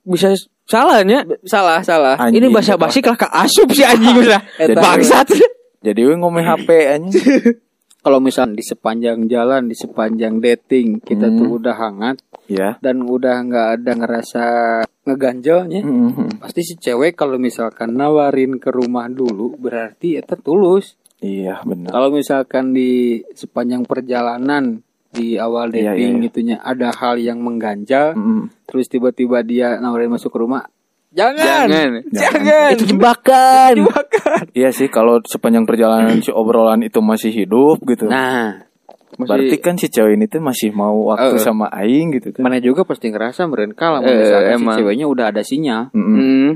[0.00, 0.32] bisa
[0.64, 1.26] salahnya.
[1.44, 2.40] salah salah Anjing.
[2.40, 4.40] Ini bahasa basi ka asup si anjing udah.
[4.70, 5.28] Bangsat.
[5.78, 7.60] Jadi we ngomong HP anjing.
[8.08, 11.36] Kalau misalnya di sepanjang jalan di sepanjang dating kita Hmm.
[11.36, 12.16] tuh udah hangat
[12.48, 12.80] ya.
[12.80, 14.44] dan udah nggak ada ngerasa
[15.04, 16.40] ngeganjelnya Mhm.
[16.40, 21.92] pasti si cewek kalau misalkan nawarin ke rumah dulu berarti itu tulus Iya benar.
[21.92, 26.24] kalau misalkan di sepanjang perjalanan di awal Iya, dating iya, iya.
[26.24, 28.64] gitunya ada hal yang mengganjal Mhm.
[28.64, 30.64] terus tiba-tiba dia nawarin masuk ke rumah
[31.18, 31.90] jangan Jangan.
[32.08, 33.74] jangan, Itu jebakan.
[34.52, 38.06] Iya sih kalau sepanjang perjalanan si obrolan itu masih hidup gitu.
[38.06, 38.62] nah
[39.10, 41.42] berarti kan si cewek ini tuh masih mau waktu Eh.
[41.42, 42.40] sama aing gitu kan.
[42.40, 44.76] mana juga pasti ngerasa meren kalau Eh, misalkan si emang.
[44.78, 46.14] ceweknya udah ada sinyal Mhm.
[46.14, 46.50] Hmm.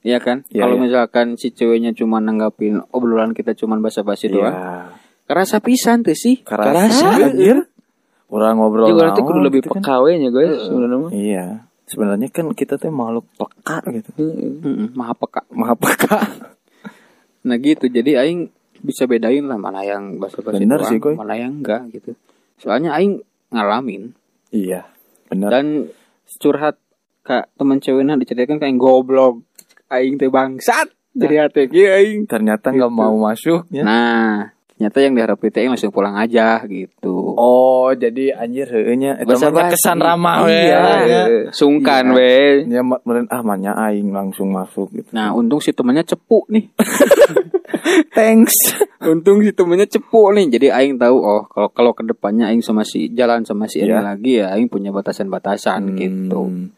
[0.00, 0.42] Iya kan?
[0.48, 0.82] Iya, Kalau iya.
[0.82, 4.50] misalkan si ceweknya cuma nanggapin obrolan kita cuma basa-basi doang.
[4.50, 4.94] Iya.
[5.26, 6.40] Kerasa pisan tuh sih.
[6.40, 7.68] Karasa anjir.
[8.26, 9.80] Orang ngobrol nanti naon kudu lebih gitu kan.
[9.80, 11.10] peka we nya gue sebenarnya mah.
[11.10, 11.46] Iya.
[11.88, 14.10] Sebenarnya kan kita tuh makhluk peka gitu.
[14.20, 15.42] Mm-mm, maha peka.
[15.48, 16.18] Maha peka.
[17.48, 17.88] Nah gitu.
[17.88, 22.12] Jadi aing bisa bedain lah mana yang Bener doang, sih, mana yang enggak gitu.
[22.60, 24.12] Soalnya aing ngalamin
[24.52, 24.84] Iya.
[25.28, 25.48] Benar.
[25.52, 25.66] dan
[26.40, 26.76] curhat
[27.20, 29.44] kak teman ceweknya diceritakan kayak goblok
[29.92, 32.20] aing teh bangsat jadi hati kieu aing.
[32.24, 33.82] ternyata nggak mau masuknya.
[33.84, 37.34] Nah, ternyata yang diharapin teh aing langsung pulang aja gitu.
[37.34, 39.74] Oh, jadi anjir heunya eta Basa mah basi.
[39.74, 40.54] kesan ramah we.
[40.54, 40.78] Iya.
[41.02, 41.22] ya.
[41.50, 42.14] Sungkan Iya.
[42.14, 42.32] we.
[42.70, 45.10] Ya meureun ah manya aing langsung masuk gitu.
[45.10, 46.70] Nah, untung si temannya cepu nih.
[48.14, 48.54] Thanks.
[49.00, 50.46] Untung si temennya cepu nih.
[50.48, 53.90] Jadi aing tahu oh kalau kalau ke depannya aing sama si jalan sama si ini
[53.90, 54.00] Iya.
[54.00, 56.70] lagi ya aing punya batasan-batasan gitu.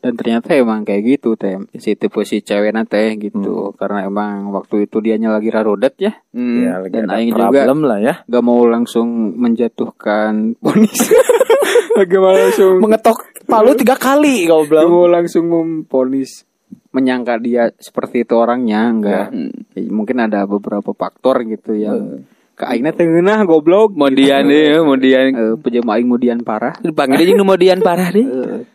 [0.00, 0.08] Hmm.
[0.08, 1.60] Dan ternyata emang kayak gitu teh.
[1.76, 3.76] Si tipe si cewek teh gitu.
[3.76, 6.16] Karena emang waktu itu dianya lagi rarodet ya.
[6.32, 6.64] Hmm.
[6.64, 8.14] Ya, lagi Dan aing juga- lah ya.
[8.24, 11.12] Gak mau langsung menjatuhkan ponis.
[12.00, 14.88] Gak mau langsung Mengetok palu tiga kali Gak goblok.
[14.88, 16.48] mau langsung memponis
[16.96, 19.28] menyangka dia seperti itu orangnya enggak.
[19.76, 23.94] Ya, mungkin ada beberapa faktor gitu yang ke aingna teu ngeunah goblok.
[23.94, 25.26] Modian deh, modian.
[25.30, 26.76] Eh, pejama aing mudian parah.
[26.76, 28.26] Dipanggil nu modian parah deh.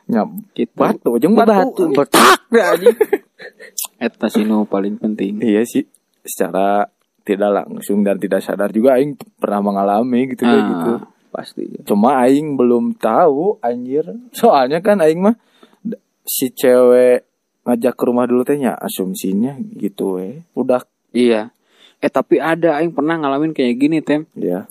[0.05, 0.23] Ya,
[0.53, 0.73] Gitu.
[0.73, 1.91] batu jeung batu.
[1.91, 2.95] Betak anjing.
[4.05, 5.37] Eta sih nu paling penting.
[5.39, 5.85] Iya sih.
[6.21, 6.89] Secara
[7.21, 10.91] tidak langsung dan tidak sadar juga aing pernah mengalami gitu kayak Ah, gitu.
[11.29, 11.65] Pasti.
[11.83, 14.05] Cuma aing belum tahu anjir.
[14.31, 15.35] Soalnya kan aing mah
[16.21, 17.25] si cewek
[17.65, 20.45] ngajak ke rumah dulu tehnya asumsinya gitu we.
[20.53, 20.81] Udah
[21.11, 21.54] Iya.
[22.05, 24.29] Eh tapi ada aing pernah ngalamin kayak gini, Tem.
[24.37, 24.69] ya.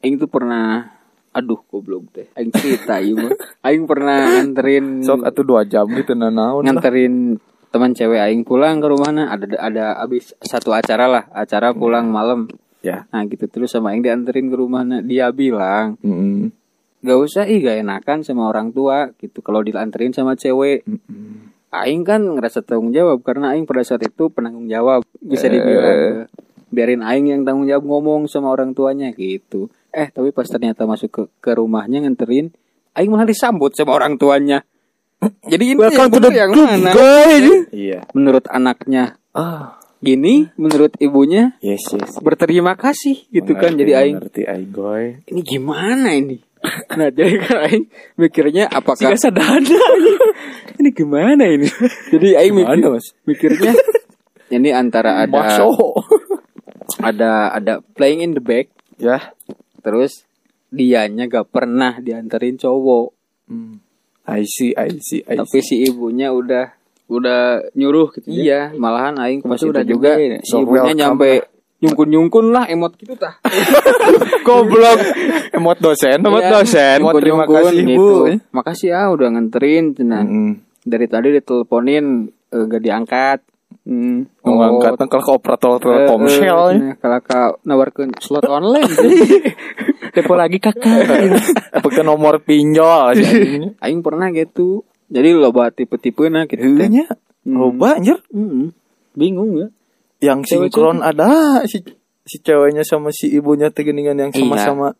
[0.00, 0.86] Aing tuh pernah
[1.30, 2.30] aduh goblok teh.
[2.38, 3.34] Aing cerita ieu mah.
[3.66, 6.70] Aing pernah nganterin Sok atau dua jam gitu nah naon lah.
[6.70, 12.10] nganterin teman cewek aing pulang ke rumahna ada ada abis satu acara lah acara pulang
[12.10, 12.50] malam
[12.82, 13.06] Ya.
[13.12, 16.50] nah gitu terus sama aing dianterin ke rumahna dia bilang Mm-mm.
[16.98, 21.52] gak usah ih gak enakan sama orang tua gitu kalau dianterin sama cewek Mm-mm.
[21.70, 26.26] aing kan ngerasa tanggung jawab karena aing pada saat itu penanggung jawab bisa dibilang
[26.70, 31.10] biarin aing yang tanggung jawab ngomong sama orang tuanya gitu eh tapi pas ternyata masuk
[31.10, 32.54] ke, ke rumahnya nganterin
[32.92, 34.62] aing malah disambut sama orang tuanya
[35.44, 36.90] jadi ini yang bener yang mana
[37.68, 38.06] Iya.
[38.12, 42.18] menurut anaknya Ah, gini menurut ibunya yes yes.
[42.18, 45.04] berterima kasih gitu kan Mengerti, jadi aing Ngerti aing goy.
[45.26, 46.38] ini gimana ini
[46.98, 49.82] nah jadi kan aing mikirnya apakah Siga sadana.
[50.76, 51.66] ini gimana ini
[52.10, 52.78] jadi aing mikir,
[53.24, 53.72] mikirnya
[54.50, 55.62] ini antara ada.
[57.02, 59.32] Ada ada playing in the back ya.
[59.80, 60.24] terus
[60.68, 63.82] dianya gak pernah dianterin cowok Hmm.
[64.22, 65.82] I see, I see, I Tapi see.
[65.82, 66.70] si ibunya udah
[67.10, 68.38] Udah nyuruh gitu ya.
[68.38, 70.38] iya, malahan aing pas Itu udah juga juga ya.
[70.38, 71.42] si So ibunya nyampe
[71.80, 73.42] nyungkun-nyungkun lah emot gitu tah.
[74.46, 75.00] Goblok.
[75.50, 76.22] Emot dosen.
[76.22, 77.98] Emot dosen, Emot terima nyungkun kasih, gitu.
[77.98, 78.08] Bu.
[78.52, 80.22] Makasih ya udah nganterin cenah.
[80.22, 80.52] Mm.
[80.80, 83.38] Dari tadi diteleponin eh, gak diangkat.
[83.80, 84.28] Hmm.
[84.44, 86.60] Oh, angkat kalau ke operator Telkomsel.
[86.76, 88.86] Eh, eh, kalau kau nawarkan slot online
[90.14, 91.06] Tepo lagi kakak.
[91.90, 93.18] Ke nomor pinjol
[93.82, 96.62] aing pernah gitu jadi loba tipe-tipe nah gitu.
[96.62, 97.10] Kayaknya
[97.46, 98.22] loba anjir.
[98.30, 98.70] Mm-mm.
[99.10, 99.68] bingung ya
[100.22, 101.82] Yang sinkron ada si
[102.22, 104.94] si ceweknya sama si ibunya teh geuningan yang Iya.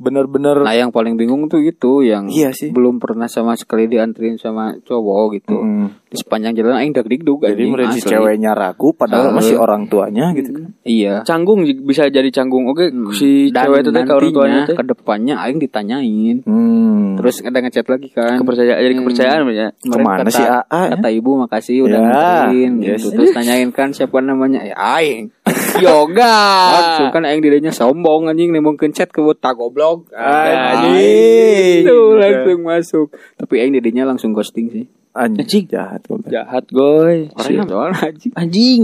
[0.00, 2.72] Bener-bener nah yang paling bingung tuh itu yang Iya sih.
[2.72, 5.86] belum pernah sama sekali dianterin sama cowok gitu Mm.
[6.08, 9.34] di sepanjang jalan aing deg-deg Jadi mereka ceweknya ragu padahal Eh.
[9.36, 10.72] masih orang tuanya gitu kan.
[10.82, 12.64] iya Canggung bisa jadi canggung.
[12.66, 17.14] Oke, si Dan cewek itu teh ke orang tuanya ke depannya aing ditanyain Hmm.
[17.14, 19.68] terus ada ngechat lagi kan kepercayaan jadi kepercayaan ya.
[19.76, 20.90] Kemarin Ke mana kata, si AA ya?
[20.96, 22.88] Kata ibu makasih udah Ya, nganterin yes.
[22.96, 23.08] gitu.
[23.12, 24.60] Terus tanyain kan siapa namanya?
[24.62, 25.28] Ya aing.
[25.84, 26.36] Yoga.
[26.70, 29.89] Langsung kan aing dirinya sombong anjing nemongkeun chat ke buta goblok.
[30.12, 31.82] Anjing.
[31.86, 33.08] Tuh langsung masuk.
[33.36, 34.86] Tapi aing dirinya langsung ghosting sih.
[35.10, 36.30] Anjing jahat goblok.
[36.30, 37.26] Jahat goy.
[37.34, 38.32] Orangnya doang anjing.
[38.38, 38.82] Anjing.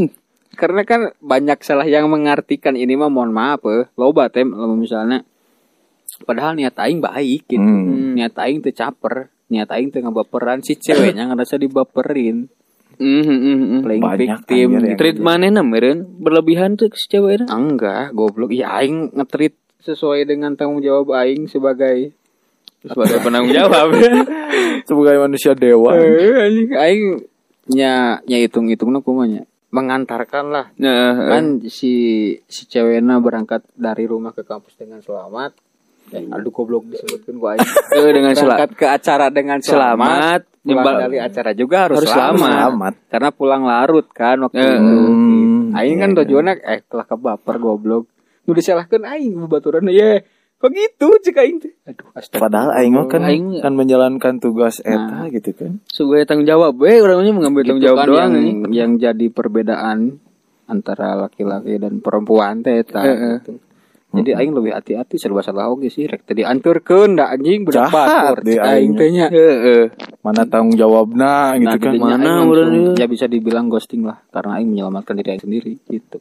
[0.57, 3.87] Karena kan banyak salah yang mengartikan ini mah mohon maaf eh.
[3.95, 5.23] Loba tem misalnya
[6.25, 7.61] padahal niat aing baik gitu.
[7.61, 8.17] Hmm.
[8.17, 12.49] Niat aing teu caper, niat aing teu ngabaperan si ceweknya ngerasa dibaperin.
[12.97, 13.81] Hmm, hmm, hmm, hmm.
[13.85, 17.45] Playing Banyak, victim anjir, yang- Treat mana meren berlebihan tuh si cewek itu.
[17.45, 18.57] Enggak, goblok.
[18.57, 22.11] Ya aing ngetrit sesuai dengan tanggung jawab aing sebagai
[22.83, 23.95] Sebagai penanggung jawab.
[24.89, 25.95] Sebagai manusia dewa.
[25.95, 27.05] Anjing aing
[27.67, 29.43] nya nya hitung-hitung kumanya.
[29.75, 30.67] Mengantarkan lah.
[30.79, 31.93] Nah, Kan si
[32.47, 35.55] si ceweknya berangkat dari rumah ke kampus dengan selamat.
[36.15, 37.67] Eh, aduh goblok disebutkan gua aing.
[37.99, 40.47] eh, dengan berangkat ke acara dengan selamat.
[40.47, 40.63] Selamat.
[40.67, 42.39] Pulang dari acara juga harus, Harus selamat.
[42.39, 42.55] selamat.
[42.59, 42.95] Selamat.
[43.11, 44.79] Karena pulang larut kan waktu Eh, itu.
[44.83, 48.05] Hmm, Aing kan iya, tujuannya eh kelah kebaper goblok.
[48.47, 50.23] Nu disalahkeun aing babaturan ye.
[50.57, 51.75] Kok gitu cek aing teh.
[51.85, 52.41] Aduh, astagfirullah.
[52.41, 55.85] Padahal aing mah kan Aing- kan menjalankan tugas eta gitu kan.
[55.85, 56.73] sebagai tanggung jawab.
[56.75, 58.33] We orangnya mengambil Gitu tanggung jawab kan doang.
[58.33, 60.17] yang, yang jadi perbedaan
[60.65, 63.37] antara laki-laki dan perempuan teh eta Eh, eh.
[63.39, 63.53] gitu.
[64.09, 68.49] Jadi aing lebih hati-hati serba salah oge sih rek teh dianturkeun da anjing Jahat batur
[68.49, 69.29] aing teh nya.
[69.29, 69.93] Heeh.
[70.25, 71.93] Mana tanggung jawabna gitu Nah, kan.
[72.01, 72.93] Mana urang ieu?
[72.95, 76.17] ya bisa dibilang ghosting lah karena aing menyelamatkan diri aing sendiri gitu.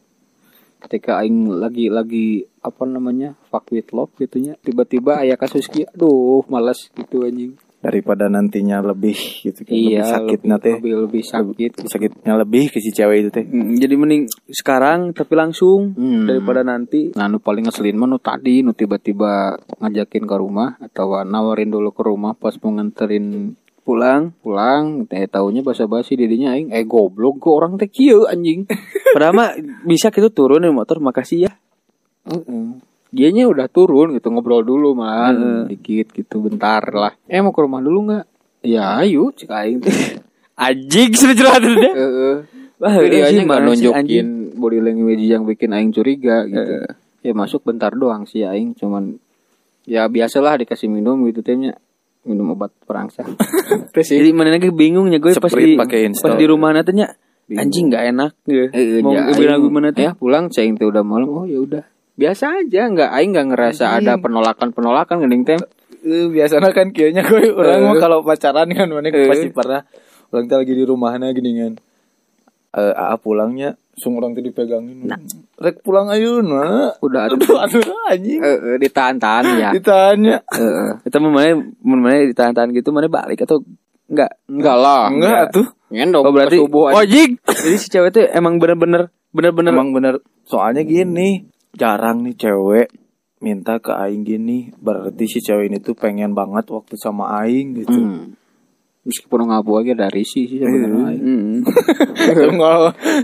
[0.86, 2.28] Ketika aing lagi lagi
[2.62, 7.58] apa namanya fuck with love gitunya tiba-tiba aya kasus kieu aduh malas gitu anjing.
[7.82, 9.14] Daripada nantinya lebih
[9.46, 9.70] gitu kan.
[9.70, 10.76] lebih Iya, sakitnya lebih, teh.
[10.82, 11.72] lebih, lebih sakit.
[11.86, 13.46] Sakitnya lebih ke si cewek itu teh.
[13.46, 16.26] Hmm, Jadi mending sekarang tapi langsung Hmm.
[16.26, 17.14] daripada nanti.
[17.14, 21.94] Nah, nu paling ngeselin mah nu tadi nu tiba-tiba ngajakin ke rumah atau nawarin dulu
[21.94, 23.54] ke rumah pas mau nganterin
[23.86, 24.34] Pulang.
[24.42, 28.66] pulang teh taunya basa-basi didinya aing eh goblok kok orang teh kieu anjing.
[29.38, 29.54] Mah
[29.86, 31.54] bisa kita turun di motor makasih ya.
[32.26, 32.82] Heeh.
[33.14, 35.32] Dianya udah turun gitu ngobrol dulu malah
[35.70, 37.14] dikit gitu bentar lah.
[37.30, 38.26] Eh mau ke rumah dulu nggak?
[38.66, 39.80] Ya ayo cek aing.
[40.66, 41.92] Anjing sudah curhat dia.
[41.94, 42.36] Heeh.
[42.76, 46.90] Wah, sih, nggak nunjukin body language yang bikin aing curiga gitu.
[47.22, 49.22] Ya masuk bentar doang sih aing cuman
[49.86, 51.78] ya biasalah dikasih minum gitu tehnya
[52.26, 53.38] minum obat perangsang.
[53.94, 57.08] Terus Jadi mana lagi bingungnya gue pas di pas di rumah nantinya
[57.54, 58.66] anjing nggak enak gitu.
[59.06, 59.62] Mau ya, bilang
[59.94, 60.02] tuh?
[60.02, 61.30] Ya pulang ceng teh udah malam.
[61.30, 61.86] Oh ya udah.
[62.18, 65.62] Biasa aja nggak aing nggak ngerasa ada penolakan-penolakan geuning teh.
[66.06, 67.86] Eh, biasanya kan kayaknya gue orang Eh.
[67.86, 69.82] mah kalau pacaran kan mana pasti pernah
[70.34, 71.74] orang lagi di rumahnya gini kan.
[72.76, 75.08] Eh, AA pulangnya sung orang teh dipegangin.
[75.56, 76.92] Rek pulang ayo nah.
[77.00, 77.82] Udah Aduh, aduh
[78.12, 78.44] anjing.
[78.44, 79.70] Eh, eh, ditahan-tahan ya.
[79.72, 80.44] Ditanya.
[80.52, 80.92] Heeh.
[81.08, 83.64] Kita mau mana mau mana ditahan-tahan gitu mana balik atau
[84.12, 84.36] enggak?
[84.52, 85.04] Enggak lah.
[85.10, 85.68] Enggak tuh.
[85.90, 87.40] Ngendong Oh berarti subuh oh jing.
[87.48, 90.20] Jadi si cewek tuh emang bener-bener bener-bener Emang bener.
[90.46, 92.88] Soalnya gini, jarang nih cewek
[93.40, 94.76] minta ke aing gini.
[94.76, 97.96] Berarti si cewek ini tuh pengen banget waktu sama aing gitu.
[97.96, 98.36] Hmm.
[99.06, 101.14] Meskipun ngabu aja dari sih sih sebenarnya.
[101.16, 101.62] Hmm.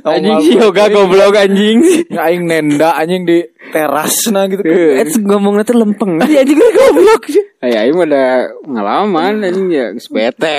[0.04, 1.80] Anjing nggak- si yoga goblok anjing.
[2.14, 4.74] Ya, aing nenda anjing di teras nah gitu kan.
[5.00, 6.22] Eh ngomongnya tuh lempeng.
[6.22, 7.24] Iya anjing goblok.
[7.62, 8.26] Eh, aing ada
[8.60, 10.50] pengalaman anjing ya sepete.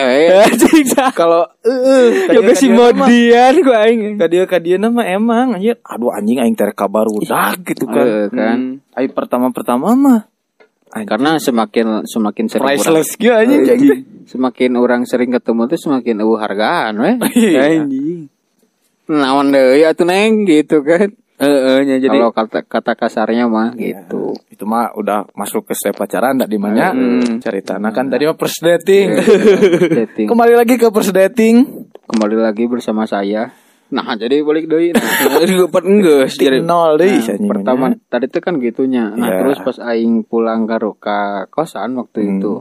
[0.40, 0.86] Anjing.
[1.12, 4.00] Kalau eh Yoga si modian gue aing.
[4.16, 8.58] kadia kadia nama emang anjir aduh anjing aing ter kabar udah gitu kan Eh, kan.
[8.94, 10.30] aing pertama pertama mah
[10.92, 15.80] anjing Karena semakin semakin sering orang, priceless gitu anjing anjing semakin orang sering ketemu tuh
[15.80, 17.10] semakin eueuh hargaan we.
[17.50, 17.82] Iya.
[17.82, 18.28] Anjing.
[19.08, 21.10] Naon deui atuh neng gitu kan.
[21.42, 24.30] Heeh, nya jadi Kalau kata kata kasarnya mah gitu.
[24.46, 27.42] Itu mah udah masuk ke step pacaran ndak di mana Hmm.
[27.42, 27.82] cerita.
[27.82, 29.18] Nah kan tadi mah first dating.
[29.90, 30.26] Dating.
[30.30, 31.88] Kembali lagi ke first dating.
[32.06, 33.50] Kembali lagi bersama saya.
[33.92, 34.96] Nah, jadi balik deui.
[34.96, 35.04] Nah,
[35.68, 39.12] dapat enggak Dari nol deh Nah, pertama tadi itu kan gitunya.
[39.12, 39.38] Nah, Iya.
[39.44, 41.18] terus pas aing pulang ke ke
[41.52, 42.32] kosan waktu Hmm.
[42.40, 42.52] itu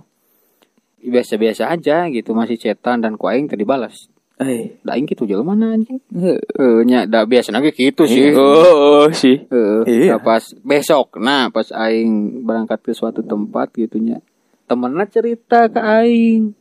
[1.02, 4.12] biasa-biasa aja gitu masih cetan dan ku aing tadi balas.
[4.42, 4.76] Eh.
[4.84, 6.02] Da aing gitu jelema mana anjing.
[6.12, 8.34] Heeh, nya da biasa lagi gitu sih.
[8.36, 9.38] Oh, oh, sih.
[9.48, 9.82] Heeh.
[9.88, 10.18] Iya.
[10.18, 14.20] Nah, pas besok, nah pas aing berangkat ke suatu tempat gitunya.
[14.68, 16.58] Temennya cerita ke aing.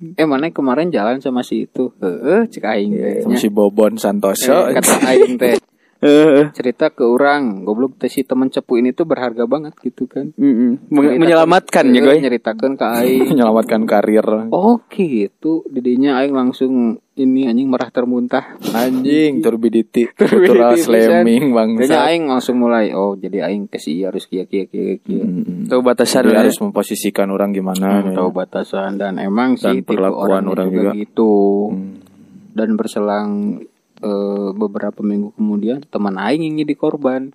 [0.00, 1.92] Eh mana kemarin jalan sama si itu.
[2.00, 3.20] Heeh, cek aing teh.
[3.20, 4.72] sama si Bobon Santoso.
[4.72, 5.60] Eh, kata aing teh.
[6.50, 11.20] Cerita ke orang goblok teh si temen cepu ini tuh berharga banget gitu kan Ceritakan-
[11.20, 12.18] menyelamatkan ya, eh, Goy.
[12.20, 14.24] nyeritakan ke aing menyelamatkan karir.
[14.48, 16.72] oh gitu didinya aing langsung
[17.12, 21.20] ini anjing merah termuntah Anjing turbidity, cultural pisan.
[21.20, 21.96] slamming Kayaknya bangsa.
[22.06, 25.68] aing langsung mulai oh jadi aing kasih harus kia kia kia kia Mm-mm.
[25.68, 26.40] Tahu batasan Jadi lah.
[26.42, 28.00] harus memposisikan orang gimana.
[28.02, 30.92] Hmm, tahu batasan dan emang Dan sih perlakuan orangnya orang juga, juga.
[30.96, 31.32] gitu
[31.68, 31.92] Hmm.
[32.50, 33.30] dan berselang
[34.00, 37.32] eh, beberapa minggu kemudian teman aing yang jadi korban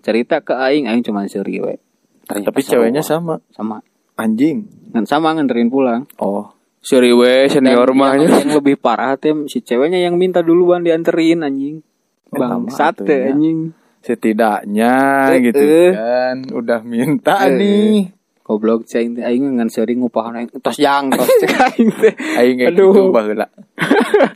[0.00, 1.76] cerita ke aing aing cuma seri we
[2.24, 3.42] Tapi ceweknya sama.
[3.50, 3.82] sama
[4.14, 4.68] Anjing.
[4.88, 6.50] dan sama nganterin pulang Oh.
[6.78, 11.40] Seri we senior mah yang, yang lebih parah tem si ceweknya yang minta duluan dianterin
[11.40, 11.84] anjing
[12.26, 13.28] Eta mah teh atunya.
[13.28, 13.58] anjing
[14.00, 14.94] Setidaknya
[15.28, 15.92] Eh, gitu eh.
[15.92, 16.36] kan.
[16.50, 17.96] Udah minta Eh, nih.
[18.40, 22.56] goblok cing teh aing ngan sering ngupahan aing tos jang tos cek aing teh Aing
[22.58, 23.46] gitu baheula.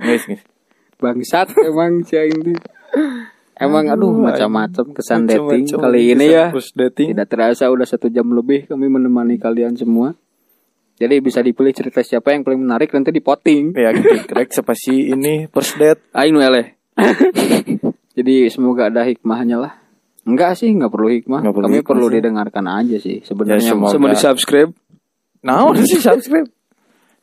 [0.01, 0.43] Geus geus.
[1.05, 2.57] Bangsat emang cing teh
[3.55, 7.13] emang aduh macam-macam kesan dating Macam-macam kali ini ya dating.
[7.13, 10.17] tidak terasa udah satu jam lebih kami menemani kalian semua
[10.95, 14.15] jadi bisa dipilih cerita siapa yang paling menarik nanti dipoting Ya gitu.
[14.31, 15.99] Krek spasi ini first date.
[16.15, 16.79] Aing eleh.
[18.15, 19.75] Jadi semoga ada hikmahnya lah.
[20.23, 21.43] Enggak sih, enggak perlu hikmah.
[21.43, 22.15] Nggak perlu Kami hikmah perlu sih.
[22.15, 23.59] didengarkan aja sih sebenarnya.
[23.59, 24.71] Ya, semoga- Sama di subscribe.
[25.43, 26.47] Nah, sih subscribe.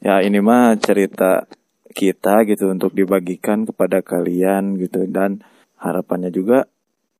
[0.04, 1.48] Ya ini mah cerita
[1.92, 5.44] kita gitu untuk dibagikan kepada kalian gitu dan
[5.78, 6.66] harapannya juga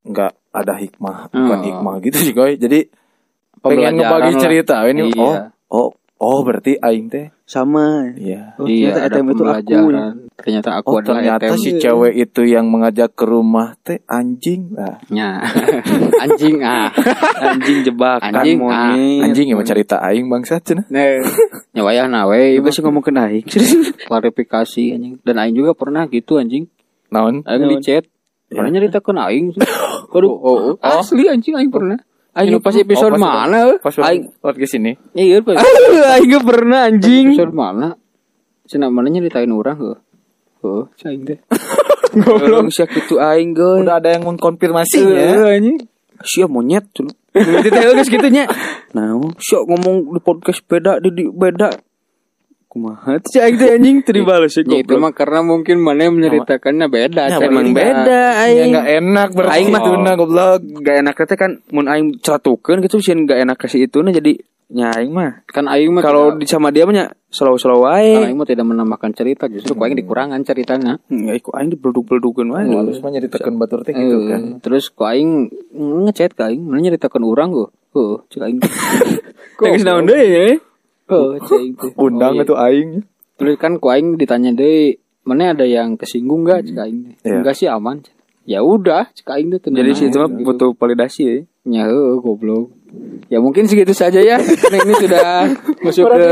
[0.02, 1.66] nggak ada hikmah bukan Oh.
[1.66, 2.58] hikmah gitu sih coy.
[2.58, 2.90] Jadi
[3.60, 5.22] pengen ngebagi cerita ini Iya.
[5.22, 5.36] oh
[5.70, 5.90] oh
[6.22, 8.14] oh berarti aing teh Sama.
[8.16, 8.56] iya.
[8.56, 9.42] Oh, iya, ternyata ada ETM itu aku.
[9.44, 10.14] pembelajaran.
[10.40, 11.60] Ternyata aku Oh adalah ternyata ETM.
[11.60, 15.04] si cewek itu yang mengajak ke rumah teh anjing lah.
[15.12, 15.44] Nya.
[16.24, 16.88] anjing ah.
[17.42, 18.96] Anjing jebakan Anjing, ah.
[18.96, 20.88] Anjing emang cerita aing bangsat cenah.
[20.88, 21.20] Nah,
[21.76, 23.46] nyawayah nawe Ibu sih ngomong ke aing.
[24.08, 25.14] klarifikasi anjing.
[25.26, 26.72] Dan aing juga pernah gitu anjing.
[27.12, 27.44] Naon?
[27.44, 28.08] Aing di chat.
[28.48, 29.58] Pernah nyeritakan aing.
[29.58, 29.62] sih.
[30.12, 32.00] Aduh, oh, asli anjing aing pernah.
[32.32, 33.76] Aing pas episode Oh, pas- mana?
[33.84, 34.96] Pas Aing podcast ini.
[35.12, 35.60] Iya, pas
[36.16, 37.36] Aing pernah anjing.
[37.36, 38.00] episode mana?
[38.64, 40.00] Cina mana nyeritain orang heeh.
[40.64, 41.40] Heeh, cing teh.
[42.24, 43.84] Goblok sih gitu aing goy.
[43.84, 45.12] Udah ada yang mengkonfirmasinya.
[45.12, 45.78] Heeh, anjing.
[46.24, 47.16] Sia monyet cenah.
[47.36, 48.48] Detail geus kitu nya.
[48.92, 51.72] Nah, sia ngomong di podcast beda di, di beda.
[52.72, 56.16] Kumaha tuh cai teh anjing teu dibales ya Ya itu mah karena mungkin mana yang
[56.16, 57.24] menceritakannya beda.
[57.28, 57.52] Ya, Cing.
[57.52, 58.72] Emang beda Ya aing.
[58.72, 60.60] enggak enak berarti Aing mah- tuna goblok.
[60.80, 64.40] Gak enak teh kan mun aing celatukeun gitu sieun gak enak kasih itu nah jadi
[64.72, 65.44] nya aing mah.
[65.46, 66.96] Kan aing mah Kalau di sama dia mah
[67.28, 68.24] slow-slow kan wae.
[68.24, 70.96] aing mah tidak menambahkan cerita, justru ku aing dikurangan ceritanya.
[71.12, 72.72] Enggak iku aing dipleduk-pledukeun wae.
[72.72, 74.42] Halus mah nyeritakeun batur teh gitu Eh, kan.
[74.64, 75.52] Terus ku aing
[76.08, 77.68] ngechat ka aing, mana nyeritakan urang go.
[77.92, 78.60] Heeh, cek aing.
[79.60, 80.48] Geus naon deui ya?
[81.12, 81.92] Teh.
[81.98, 82.44] Undang Oh, iya.
[82.44, 82.90] itu aing.
[83.36, 87.00] Terus kan ku aing ditanya deui, mana ada yang kesinggung enggak cek aing.
[87.22, 87.42] Iya.
[87.42, 88.00] Enggak sih aman.
[88.42, 90.46] Ya udah, cek aing tenang Jadi situ mah gitu.
[90.48, 91.36] butuh validasi ya.
[91.62, 92.74] Ya heeh, goblok.
[93.30, 94.36] Ya mungkin segitu saja ya.
[94.38, 95.28] Karena ini sudah
[95.86, 96.30] masuk ke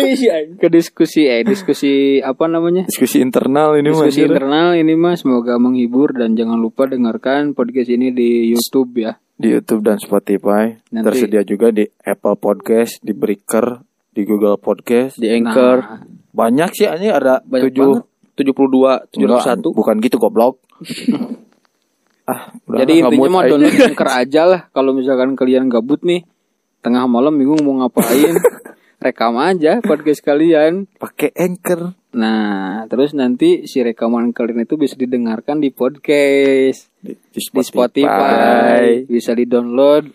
[0.62, 2.86] ke diskusi eh diskusi apa namanya?
[2.86, 3.90] Diskusi internal ini.
[3.90, 4.30] Diskusi anjir.
[4.32, 9.18] internal ini mah semoga menghibur dan jangan lupa dengarkan podcast ini di YouTube ya.
[9.34, 10.78] Di YouTube dan Spotify.
[10.88, 15.16] Nanti- Tersedia juga di Apple Podcast, di Breaker, di Google Podcast.
[15.18, 18.06] Di Anchor Nah, Banyak sih anjing ada Banyak tujuh.
[18.38, 19.76] 72 Enggak, 71.
[19.76, 20.64] bukan gitu goblok.
[22.30, 23.50] ah, udah jadi intinya aing.
[23.52, 24.60] download Anchor aja lah.
[24.72, 26.24] Kalau misalkan kalian gabut nih,
[26.80, 28.38] tengah malam bingung mau ngapain,
[29.04, 30.88] rekam aja podcast kalian.
[30.96, 31.92] pakai Anchor.
[32.16, 36.88] Nah, terus nanti si rekaman kalian itu bisa didengarkan di podcast.
[36.96, 40.08] Di, di Spotify, bisa di-download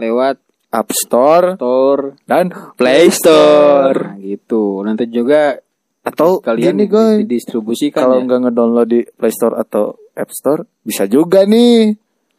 [0.00, 4.12] lewat App Store Store, dan Play Store.
[4.12, 4.82] nah, gitu.
[4.82, 5.54] Nanti juga
[6.00, 8.22] atau kalian gini guys didistribusikan kalau ya.
[8.24, 11.92] nggak ngedownload di Play Store atau App Store bisa juga nih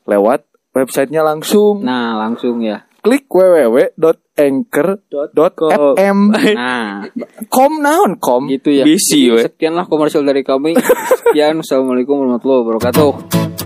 [0.03, 2.87] lewat websitenya langsung Nah, langsung ya.
[2.97, 6.19] klik www.anchor.fm
[6.59, 7.07] Nah,
[7.47, 8.83] kom naon kom gitu ya.
[8.83, 9.41] Bisi, Jadi, we.
[9.47, 10.75] Sekianlah komersial dari kami.
[11.19, 11.59] Sekian.
[11.59, 13.56] Assalamualaikum warahmatullahi wabarakatuh.